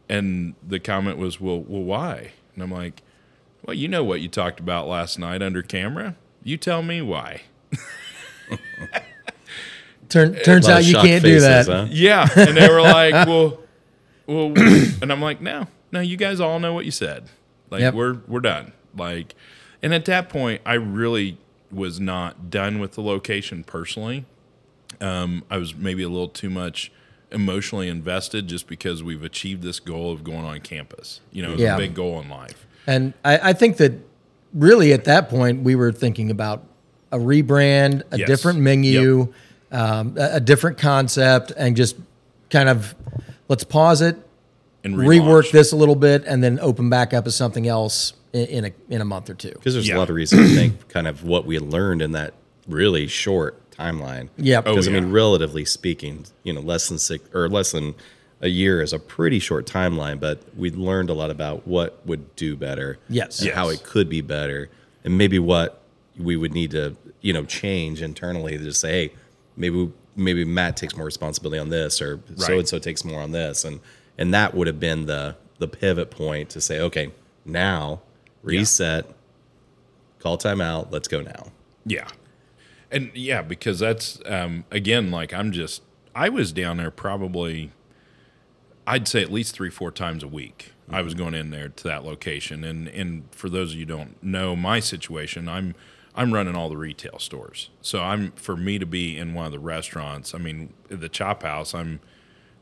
And 0.09 0.55
the 0.65 0.79
comment 0.79 1.17
was, 1.17 1.39
Well, 1.39 1.59
well, 1.59 1.83
why? 1.83 2.31
And 2.55 2.63
I'm 2.63 2.71
like, 2.71 3.01
Well, 3.63 3.75
you 3.75 3.87
know 3.87 4.03
what 4.03 4.21
you 4.21 4.29
talked 4.29 4.59
about 4.59 4.87
last 4.87 5.19
night 5.19 5.41
under 5.41 5.61
camera. 5.61 6.15
You 6.43 6.57
tell 6.57 6.81
me 6.81 7.01
why. 7.01 7.41
Turn, 10.09 10.35
turns 10.35 10.69
out 10.69 10.85
you 10.85 10.95
can't 10.95 11.23
do 11.23 11.39
that. 11.41 11.65
huh? 11.65 11.87
Yeah. 11.89 12.27
And 12.35 12.55
they 12.55 12.69
were 12.69 12.81
like, 12.81 13.13
Well, 13.27 13.59
well, 14.25 14.53
and 15.01 15.11
I'm 15.11 15.21
like, 15.21 15.41
No, 15.41 15.67
no, 15.91 15.99
you 15.99 16.15
guys 16.17 16.39
all 16.39 16.59
know 16.59 16.73
what 16.73 16.85
you 16.85 16.91
said. 16.91 17.25
Like, 17.69 17.81
Yep. 17.81 17.93
we're 17.93 18.17
we're 18.27 18.39
done. 18.39 18.71
Like, 18.95 19.35
and 19.83 19.93
at 19.93 20.05
that 20.05 20.29
point, 20.29 20.61
I 20.65 20.75
really 20.75 21.37
was 21.71 21.99
not 21.99 22.49
done 22.49 22.79
with 22.79 22.93
the 22.93 23.01
location 23.01 23.63
personally. 23.65 24.25
Um, 25.01 25.43
I 25.49 25.57
was 25.57 25.75
maybe 25.75 26.03
a 26.03 26.09
little 26.09 26.29
too 26.29 26.49
much 26.49 26.91
emotionally 27.31 27.89
invested 27.89 28.47
just 28.47 28.67
because 28.67 29.03
we've 29.03 29.23
achieved 29.23 29.61
this 29.61 29.81
goal 29.81 30.13
of 30.13 30.23
going 30.23 30.45
on 30.45 30.61
campus. 30.61 31.19
You 31.33 31.43
know, 31.43 31.51
it's 31.51 31.61
Yeah. 31.61 31.75
a 31.75 31.77
big 31.77 31.93
goal 31.93 32.21
in 32.21 32.29
life. 32.29 32.65
And 32.87 33.13
I, 33.25 33.49
I 33.49 33.53
think 33.53 33.75
that 33.77 33.91
really 34.53 34.93
at 34.93 35.03
that 35.03 35.29
point 35.29 35.63
we 35.63 35.75
were 35.75 35.91
thinking 35.91 36.31
about 36.31 36.63
a 37.11 37.17
rebrand, 37.17 38.03
a 38.11 38.19
Yes. 38.19 38.27
different 38.27 38.59
menu, 38.59 39.33
um, 39.71 40.15
a, 40.17 40.35
a 40.35 40.39
different 40.39 40.77
concept, 40.77 41.51
and 41.57 41.75
just 41.75 41.95
kind 42.49 42.69
of 42.69 42.95
let's 43.49 43.63
pause 43.63 44.01
it, 44.01 44.17
And 44.83 44.95
rework 44.95 45.51
this 45.51 45.71
a 45.71 45.75
little 45.75 45.95
bit, 45.95 46.23
and 46.25 46.43
then 46.43 46.59
open 46.59 46.89
back 46.89 47.13
up 47.13 47.27
as 47.27 47.35
something 47.35 47.67
else 47.67 48.13
in, 48.33 48.45
in 48.47 48.65
a 48.65 48.71
in 48.89 49.01
a 49.01 49.05
month 49.05 49.29
or 49.29 49.33
two. 49.33 49.51
Because 49.51 49.73
there's 49.73 49.87
Yeah. 49.87 49.97
a 49.97 49.99
lot 49.99 50.09
of 50.09 50.15
reasons 50.15 50.49
to 50.49 50.55
think 50.55 50.87
kind 50.89 51.07
of 51.07 51.23
what 51.23 51.45
we 51.45 51.59
learned 51.59 52.01
in 52.01 52.11
that 52.13 52.33
really 52.67 53.07
short 53.07 53.59
timeline. 53.71 54.29
Yep. 54.37 54.63
Oh, 54.65 54.71
Because 54.71 54.87
I 54.87 54.91
mean, 54.91 55.11
relatively 55.11 55.63
speaking, 55.65 56.25
you 56.43 56.51
know, 56.53 56.61
less 56.61 56.89
than 56.89 56.97
six 56.97 57.23
or 57.33 57.47
less 57.47 57.71
than 57.71 57.95
a 58.41 58.47
year 58.49 58.81
is 58.81 58.91
a 58.93 58.99
pretty 58.99 59.39
short 59.39 59.65
timeline, 59.65 60.19
but 60.19 60.41
we 60.57 60.69
learned 60.71 61.09
a 61.09 61.13
lot 61.13 61.31
about 61.31 61.67
what 61.67 62.05
would 62.05 62.35
do 62.35 62.55
better. 62.55 62.97
Yes. 63.09 63.41
And 63.41 63.51
how 63.51 63.69
it 63.69 63.83
could 63.83 64.09
be 64.09 64.21
better. 64.21 64.69
And 65.03 65.17
maybe 65.17 65.39
what 65.39 65.81
we 66.17 66.35
would 66.35 66.53
need 66.53 66.71
to, 66.71 66.95
you 67.21 67.33
know, 67.33 67.45
change 67.45 68.01
internally 68.01 68.57
to 68.57 68.63
just 68.63 68.79
say, 68.79 68.91
hey, 69.07 69.13
maybe 69.55 69.91
maybe 70.15 70.43
Matt 70.43 70.75
takes 70.75 70.95
more 70.95 71.05
responsibility 71.05 71.59
on 71.59 71.69
this 71.69 72.01
or 72.01 72.19
so 72.35 72.57
and 72.57 72.67
so 72.67 72.79
takes 72.79 73.05
more 73.05 73.21
on 73.21 73.31
this. 73.31 73.63
And 73.63 73.79
and 74.17 74.33
that 74.33 74.53
would 74.53 74.67
have 74.67 74.79
been 74.79 75.05
the 75.05 75.35
the 75.59 75.67
pivot 75.67 76.11
point 76.11 76.49
to 76.51 76.61
say, 76.61 76.79
okay, 76.81 77.11
now 77.45 78.01
reset, 78.43 79.05
call 80.19 80.37
timeout, 80.37 80.91
let's 80.91 81.07
go 81.07 81.21
now. 81.21 81.51
Yeah. 81.85 82.07
And 82.91 83.11
yeah, 83.13 83.41
because 83.41 83.79
that's 83.79 84.19
um, 84.25 84.65
again, 84.71 85.11
like 85.11 85.33
I'm 85.33 85.51
just 85.51 85.81
I 86.15 86.29
was 86.29 86.51
down 86.51 86.77
there 86.77 86.91
probably 86.91 87.71
I'd 88.87 89.07
say 89.07 89.21
at 89.21 89.31
least 89.31 89.53
three, 89.53 89.69
four 89.69 89.91
times 89.91 90.23
a 90.23 90.27
week. 90.27 90.71
I 90.89 91.01
was 91.01 91.13
going 91.13 91.33
in 91.33 91.49
there 91.49 91.67
to 91.67 91.83
that 91.83 92.05
location. 92.05 92.63
And 92.63 92.87
and 92.87 93.23
for 93.31 93.49
those 93.49 93.73
of 93.73 93.79
you 93.79 93.85
who 93.85 93.97
don't 93.97 94.23
know 94.23 94.55
my 94.55 94.79
situation, 94.79 95.49
I'm 95.49 95.75
I'm 96.17 96.33
running 96.33 96.55
all 96.55 96.67
the 96.67 96.77
retail 96.77 97.19
stores. 97.19 97.69
So 97.81 98.01
I'm 98.01 98.31
for 98.31 98.57
me 98.57 98.79
to 98.79 98.85
be 98.85 99.17
in 99.17 99.33
one 99.33 99.45
of 99.45 99.51
the 99.51 99.59
restaurants, 99.59 100.33
I 100.33 100.39
mean, 100.39 100.73
the 100.89 101.07
chop 101.09 101.43
house, 101.43 101.73
I'm 101.75 101.99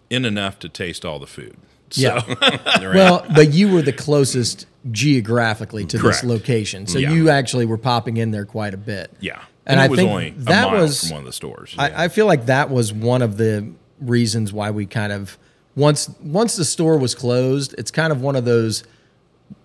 in 0.09 0.25
enough 0.25 0.59
to 0.59 0.69
taste 0.69 1.03
all 1.05 1.17
the 1.17 1.25
food. 1.27 1.55
So, 1.89 2.01
Yeah. 2.01 2.79
Well, 2.93 3.25
but 3.33 3.53
you 3.53 3.71
were 3.71 3.81
the 3.81 3.93
closest 3.93 4.65
geographically 4.91 5.85
to 5.85 5.97
Correct. 5.97 6.21
this 6.21 6.29
location, 6.29 6.85
so 6.87 6.99
Yeah. 6.99 7.11
you 7.13 7.29
actually 7.29 7.65
were 7.65 7.77
popping 7.77 8.17
in 8.17 8.31
there 8.31 8.45
quite 8.45 8.73
a 8.73 8.77
bit. 8.77 9.11
yeah. 9.19 9.41
And 9.67 9.79
And, 9.79 9.91
I 9.91 9.95
think 9.95 10.37
that 10.45 10.71
was- 10.71 11.09
one 11.09 11.21
of 11.21 11.25
the 11.25 11.33
stores. 11.33 11.73
I, 11.79 12.05
I 12.05 12.07
feel 12.09 12.27
like 12.27 12.45
that 12.47 12.69
was 12.69 12.93
one 12.93 13.23
of 13.23 13.37
the 13.37 13.67
reasons 13.99 14.53
why 14.53 14.69
we 14.69 14.85
kind 14.85 15.11
of 15.11 15.37
once 15.75 16.09
once 16.21 16.55
the 16.55 16.65
store 16.65 16.97
was 16.97 17.15
closed, 17.15 17.73
it's 17.77 17.89
kind 17.91 18.11
of 18.11 18.21
one 18.21 18.35
of 18.35 18.45
those. 18.45 18.83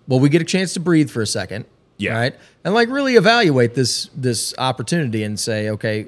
Well, 0.07 0.19
we 0.19 0.27
get 0.29 0.41
a 0.41 0.45
chance 0.45 0.73
to 0.73 0.79
breathe 0.79 1.09
for 1.11 1.21
a 1.21 1.27
second, 1.27 1.65
Yeah. 2.01 2.13
right, 2.13 2.35
and 2.63 2.73
like 2.73 2.89
really 2.89 3.15
evaluate 3.15 3.75
this 3.75 4.09
this 4.15 4.53
opportunity 4.57 5.23
and 5.23 5.39
say, 5.39 5.69
okay, 5.69 6.07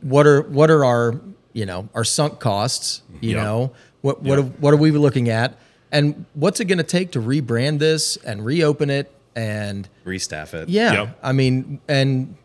what 0.00 0.26
are 0.26 0.42
what 0.42 0.70
are 0.70 0.84
our 0.84 1.20
you 1.52 1.66
know 1.66 1.88
our 1.94 2.04
sunk 2.04 2.40
costs? 2.40 3.02
You 3.20 3.36
Yeah. 3.36 3.44
know 3.44 3.72
what 4.00 4.22
what 4.22 4.38
Yeah. 4.38 4.44
are, 4.44 4.48
what 4.48 4.74
are 4.74 4.78
we 4.78 4.90
looking 4.92 5.28
at, 5.28 5.58
and 5.92 6.24
what's 6.34 6.60
it 6.60 6.66
going 6.66 6.78
to 6.78 6.84
take 6.84 7.12
to 7.12 7.20
rebrand 7.20 7.78
this 7.78 8.16
and 8.18 8.44
reopen 8.44 8.90
it 8.90 9.12
and 9.34 9.88
Restaff 10.06 10.54
it. 10.54 10.68
yeah, 10.68 10.92
Yep. 10.92 11.18
I 11.22 11.32
mean, 11.32 11.80
and 11.88 12.36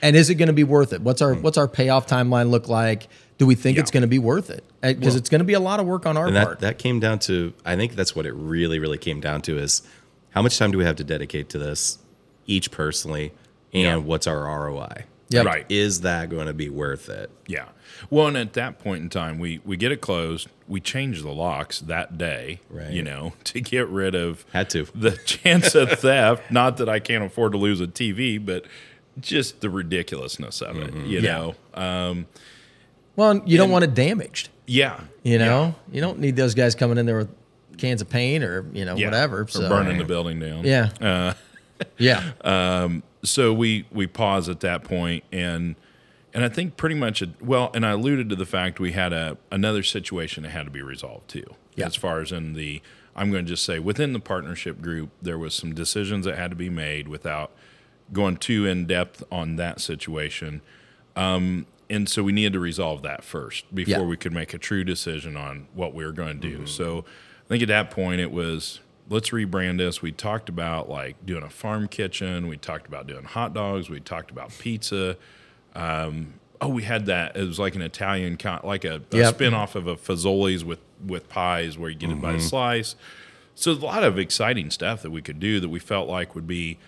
and 0.00 0.16
is 0.16 0.30
it 0.30 0.34
going 0.36 0.48
to 0.48 0.52
be 0.54 0.64
worth 0.64 0.92
it? 0.92 1.02
What's 1.02 1.20
our 1.22 1.34
mm. 1.34 1.42
what's 1.42 1.58
our 1.58 1.68
payoff 1.68 2.06
timeline 2.06 2.50
look 2.50 2.68
like? 2.68 3.08
Do 3.38 3.46
we 3.46 3.54
think 3.56 3.76
it's 3.76 3.90
going 3.90 4.02
to 4.02 4.06
be 4.08 4.20
worth 4.20 4.50
it? 4.50 4.62
Uh, 4.84 4.92
because 4.92 5.16
it's 5.16 5.28
going 5.28 5.40
to 5.40 5.44
be 5.44 5.54
a 5.54 5.60
lot 5.60 5.80
of 5.80 5.86
work 5.86 6.06
on 6.06 6.16
our 6.16 6.26
And 6.28 6.36
that, 6.36 6.44
part. 6.44 6.60
that 6.60 6.78
came 6.78 7.00
down 7.00 7.18
to 7.20 7.52
I 7.64 7.74
think 7.76 7.96
that's 7.96 8.14
what 8.14 8.24
it 8.24 8.32
really, 8.34 8.78
really 8.78 8.98
came 8.98 9.20
down 9.20 9.42
to 9.42 9.58
is 9.58 9.82
how 10.32 10.42
much 10.42 10.58
time 10.58 10.70
do 10.70 10.78
we 10.78 10.84
have 10.84 10.96
to 10.96 11.04
dedicate 11.04 11.48
to 11.50 11.58
this 11.58 11.98
each 12.46 12.70
personally 12.70 13.32
and 13.72 13.82
Yeah. 13.82 13.96
what's 13.96 14.26
our 14.26 14.46
ROI? 14.46 15.04
Yep. 15.30 15.46
Right. 15.46 15.66
Is 15.70 16.02
that 16.02 16.28
going 16.28 16.46
to 16.46 16.52
be 16.52 16.68
worth 16.68 17.08
it? 17.08 17.30
Yeah. 17.46 17.68
Well, 18.10 18.26
and 18.26 18.36
at 18.36 18.52
that 18.52 18.78
point 18.78 19.02
in 19.02 19.08
time, 19.08 19.38
we 19.38 19.60
we 19.64 19.78
get 19.78 19.90
it 19.90 20.00
closed. 20.02 20.48
We 20.68 20.78
change 20.80 21.22
the 21.22 21.30
locks 21.32 21.80
that 21.80 22.18
day, 22.18 22.60
Right. 22.68 22.90
you 22.90 23.02
know, 23.02 23.32
to 23.44 23.60
get 23.60 23.88
rid 23.88 24.14
of 24.14 24.44
Had 24.52 24.68
to. 24.70 24.86
the 24.94 25.12
chance 25.24 25.74
of 25.74 25.90
theft. 25.92 26.50
Not 26.50 26.76
that 26.78 26.88
I 26.88 26.98
can't 26.98 27.24
afford 27.24 27.52
to 27.52 27.58
lose 27.58 27.80
a 27.80 27.86
TV, 27.86 28.44
but 28.44 28.66
just 29.20 29.60
the 29.62 29.70
ridiculousness 29.70 30.60
of 30.60 30.76
it, 30.76 30.92
you 31.06 31.20
Yeah. 31.20 31.32
know. 31.32 31.54
Um, 31.74 32.26
well, 33.16 33.42
you 33.46 33.56
don't 33.58 33.70
want 33.70 33.84
it 33.84 33.94
damaged. 33.94 34.48
yeah. 34.66 35.00
You 35.22 35.38
know, 35.38 35.74
you 35.90 36.00
don't 36.00 36.18
need 36.18 36.36
those 36.36 36.54
guys 36.54 36.74
coming 36.74 36.98
in 36.98 37.06
there 37.06 37.16
with 37.18 37.28
cans 37.78 38.00
of 38.02 38.08
paint 38.10 38.44
or 38.44 38.66
you 38.72 38.84
know 38.84 38.96
Yeah. 38.96 39.06
whatever. 39.06 39.42
Or 39.42 39.48
So 39.48 39.68
burning 39.68 39.98
the 39.98 40.04
building 40.04 40.38
down. 40.40 40.64
yeah, 40.64 40.90
Uh, 41.00 41.34
yeah, 41.98 42.32
so 43.24 43.52
we 43.52 43.86
we 43.92 44.06
pause 44.06 44.48
at 44.48 44.60
that 44.60 44.84
point 44.84 45.24
and 45.32 45.76
and 46.34 46.42
I 46.44 46.48
think 46.48 46.76
pretty 46.76 46.94
much 46.94 47.22
well 47.40 47.70
and 47.74 47.84
I 47.86 47.90
alluded 47.90 48.28
to 48.30 48.36
the 48.36 48.46
fact 48.46 48.80
we 48.80 48.92
had 48.92 49.12
a 49.12 49.36
another 49.50 49.82
situation 49.82 50.42
that 50.44 50.50
had 50.50 50.64
to 50.64 50.70
be 50.70 50.82
resolved 50.82 51.28
too 51.28 51.44
Yeah. 51.76 51.86
as 51.86 51.94
far 51.96 52.20
as 52.20 52.32
in 52.32 52.54
the 52.54 52.82
I'm 53.14 53.30
going 53.30 53.44
to 53.44 53.48
just 53.50 53.64
say 53.64 53.78
within 53.78 54.12
the 54.12 54.20
partnership 54.20 54.80
group 54.80 55.10
there 55.20 55.38
was 55.38 55.54
some 55.54 55.74
decisions 55.74 56.24
that 56.24 56.36
had 56.38 56.50
to 56.50 56.56
be 56.56 56.70
made 56.70 57.06
without 57.08 57.52
going 58.12 58.36
too 58.38 58.66
in 58.66 58.86
depth 58.86 59.22
on 59.30 59.56
that 59.56 59.80
situation 59.80 60.62
um, 61.16 61.66
and 61.90 62.08
so 62.08 62.22
we 62.22 62.32
needed 62.32 62.54
to 62.54 62.60
resolve 62.60 63.02
that 63.02 63.22
first 63.22 63.72
before 63.74 64.00
Yeah. 64.00 64.06
we 64.06 64.16
could 64.16 64.32
make 64.32 64.54
a 64.54 64.58
true 64.58 64.82
decision 64.84 65.36
on 65.36 65.66
what 65.74 65.94
we 65.94 66.04
were 66.04 66.12
going 66.12 66.40
to 66.40 66.48
do 66.58 66.66
so 66.66 67.04
I 67.08 67.31
think 67.52 67.62
at 67.62 67.68
that 67.68 67.90
point 67.90 68.20
it 68.20 68.32
was 68.32 68.80
let's 69.08 69.30
rebrand 69.30 69.78
this. 69.78 70.00
We 70.02 70.10
talked 70.12 70.48
about 70.48 70.88
like 70.88 71.24
doing 71.26 71.42
a 71.42 71.50
farm 71.50 71.86
kitchen. 71.88 72.48
We 72.48 72.56
talked 72.56 72.86
about 72.86 73.06
doing 73.06 73.24
hot 73.24 73.52
dogs. 73.54 73.88
We 73.90 74.00
talked 74.00 74.30
about 74.30 74.50
pizza. 74.58 75.16
Um, 75.74 76.34
oh, 76.60 76.68
we 76.68 76.82
had 76.82 77.06
that. 77.06 77.36
It 77.36 77.46
was 77.46 77.58
like 77.58 77.74
an 77.74 77.82
Italian, 77.82 78.36
con- 78.36 78.60
like 78.64 78.84
a, 78.84 79.02
a 79.12 79.16
Yep. 79.16 79.34
spin 79.34 79.54
off 79.54 79.74
of 79.74 79.86
a 79.86 79.96
Fazoli's 79.96 80.64
with 80.64 80.80
with 81.06 81.28
pies 81.28 81.76
where 81.76 81.90
you 81.90 81.96
get 81.96 82.10
it 82.10 82.20
by 82.20 82.32
the 82.32 82.40
slice. 82.40 82.94
So 83.54 83.70
there's 83.72 83.82
a 83.82 83.86
lot 83.86 84.02
of 84.04 84.18
exciting 84.18 84.70
stuff 84.70 85.02
that 85.02 85.10
we 85.10 85.20
could 85.20 85.38
do 85.40 85.60
that 85.60 85.68
we 85.68 85.78
felt 85.78 86.08
like 86.08 86.34
would 86.34 86.46
be 86.46 86.78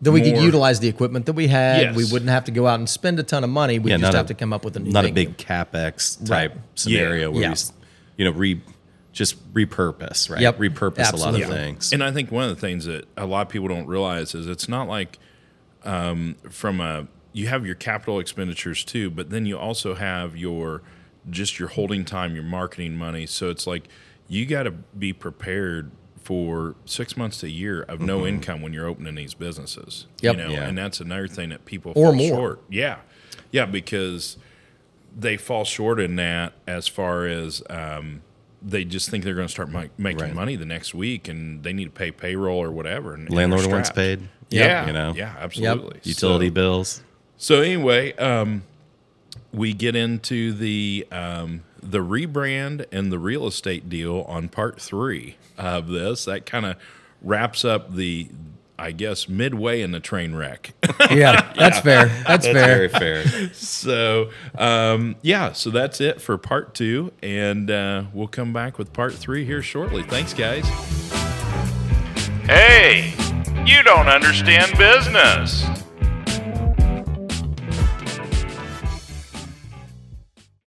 that 0.00 0.10
we 0.12 0.20
could 0.22 0.38
utilize 0.38 0.80
the 0.80 0.88
equipment 0.88 1.26
that 1.26 1.34
we 1.34 1.46
had. 1.48 1.82
Yes. 1.82 1.96
We 1.96 2.04
wouldn't 2.10 2.30
have 2.30 2.44
to 2.44 2.50
go 2.52 2.66
out 2.66 2.78
and 2.80 2.88
spend 2.88 3.18
a 3.20 3.22
ton 3.22 3.44
of 3.44 3.50
money. 3.50 3.78
We 3.78 3.90
Yeah, 3.90 3.98
just 3.98 4.14
have 4.14 4.24
a- 4.26 4.28
to 4.28 4.34
come 4.34 4.52
up 4.52 4.64
with 4.64 4.76
a 4.76 4.80
new 4.80 4.90
Not 4.90 5.04
a 5.04 5.12
big 5.12 5.36
capex 5.36 6.18
type 6.26 6.52
Right. 6.52 6.60
scenario 6.74 7.30
where 7.30 7.42
Yeah. 7.42 7.48
we, 7.48 7.52
s- 7.52 7.72
you 8.16 8.24
know, 8.24 8.30
re 8.32 8.60
just 9.18 9.52
repurpose, 9.52 10.30
right? 10.30 10.40
Yep. 10.40 10.58
Repurpose 10.58 11.12
a 11.12 11.16
lot 11.16 11.34
of 11.34 11.48
things. 11.48 11.92
And 11.92 12.04
I 12.04 12.12
think 12.12 12.30
one 12.30 12.44
of 12.44 12.50
the 12.50 12.60
things 12.60 12.84
that 12.84 13.04
a 13.16 13.26
lot 13.26 13.44
of 13.48 13.52
people 13.52 13.66
don't 13.66 13.88
realize 13.88 14.32
is 14.32 14.46
it's 14.46 14.68
not 14.68 14.86
like 14.86 15.18
um, 15.82 16.36
from 16.48 16.80
a 16.80 17.08
you 17.32 17.48
have 17.48 17.66
your 17.66 17.74
capital 17.74 18.20
expenditures 18.20 18.84
too, 18.84 19.10
but 19.10 19.30
then 19.30 19.44
you 19.44 19.58
also 19.58 19.94
have 19.96 20.36
your 20.36 20.82
just 21.28 21.58
your 21.58 21.68
holding 21.68 22.04
time, 22.04 22.34
your 22.34 22.44
marketing 22.44 22.96
money. 22.96 23.26
So 23.26 23.50
it's 23.50 23.66
like 23.66 23.88
you 24.28 24.46
got 24.46 24.62
to 24.62 24.70
be 24.70 25.12
prepared 25.12 25.90
for 26.22 26.76
six 26.84 27.16
months 27.16 27.38
to 27.40 27.46
a 27.46 27.48
year 27.48 27.82
of 27.82 28.00
no 28.00 28.24
income 28.24 28.62
when 28.62 28.72
you're 28.72 28.86
opening 28.86 29.16
these 29.16 29.34
businesses. 29.34 30.06
Yep. 30.20 30.36
You 30.36 30.42
know, 30.44 30.50
Yeah. 30.50 30.68
and 30.68 30.78
that's 30.78 31.00
another 31.00 31.26
thing 31.26 31.48
that 31.48 31.64
people 31.64 31.90
Or 31.96 32.06
fall 32.06 32.14
more. 32.14 32.28
short. 32.28 32.62
Yeah. 32.70 32.98
Yeah, 33.50 33.66
because 33.66 34.36
they 35.16 35.36
fall 35.36 35.64
short 35.64 35.98
in 35.98 36.14
that 36.16 36.52
as 36.68 36.86
far 36.86 37.26
as 37.26 37.62
um, 37.68 38.22
they 38.62 38.84
just 38.84 39.08
think 39.10 39.24
they're 39.24 39.34
going 39.34 39.46
to 39.46 39.52
start 39.52 39.70
mi- 39.70 39.90
making 39.98 40.20
Right. 40.20 40.34
money 40.34 40.56
the 40.56 40.64
next 40.66 40.94
week 40.94 41.28
and 41.28 41.62
they 41.62 41.72
need 41.72 41.84
to 41.84 41.90
pay 41.90 42.10
payroll 42.10 42.58
or 42.62 42.70
whatever. 42.72 43.14
And, 43.14 43.28
and 43.28 43.34
Landlord 43.36 43.62
they're 43.64 43.84
paid. 43.94 44.28
Yeah. 44.50 44.86
You 44.86 44.92
know? 44.92 45.12
Yeah, 45.14 45.34
absolutely. 45.38 46.00
Utility 46.04 46.48
So- 46.48 46.52
bills. 46.54 47.02
so 47.36 47.60
anyway, 47.62 48.12
um, 48.14 48.62
we 49.52 49.72
get 49.72 49.94
into 49.96 50.52
the 50.52 51.06
um, 51.12 51.62
the 51.82 51.98
rebrand 52.00 52.84
and 52.90 53.12
the 53.12 53.18
real 53.18 53.46
estate 53.46 53.88
deal 53.88 54.22
on 54.28 54.48
part 54.48 54.80
three 54.80 55.36
of 55.56 55.88
this. 55.88 56.24
That 56.24 56.44
kind 56.44 56.66
of 56.66 56.76
wraps 57.22 57.64
up 57.64 57.94
the, 57.94 58.28
I 58.78 58.92
guess, 58.92 59.28
midway 59.28 59.82
in 59.82 59.90
the 59.92 60.00
train 60.00 60.34
wreck. 60.34 60.74
Yeah, 61.10 61.52
that's 61.56 61.80
fair. 61.80 62.06
That's, 62.06 62.26
That's 62.26 62.46
fair. 62.46 62.52
very 62.52 62.88
fair. 62.88 63.54
so 63.54 64.30
um, 64.56 65.16
yeah, 65.22 65.52
so 65.52 65.70
that's 65.70 66.02
it 66.02 66.20
for 66.20 66.36
part 66.36 66.74
two, 66.74 67.12
and 67.22 67.70
uh, 67.70 68.04
we'll 68.12 68.28
come 68.28 68.52
back 68.52 68.76
with 68.78 68.92
part 68.92 69.14
three 69.14 69.44
here 69.46 69.62
shortly. 69.62 70.02
Thanks, 70.02 70.34
guys. 70.34 70.66
Hey, 72.44 73.14
you 73.66 73.82
don't 73.84 74.08
understand 74.08 74.76
business. 74.76 75.64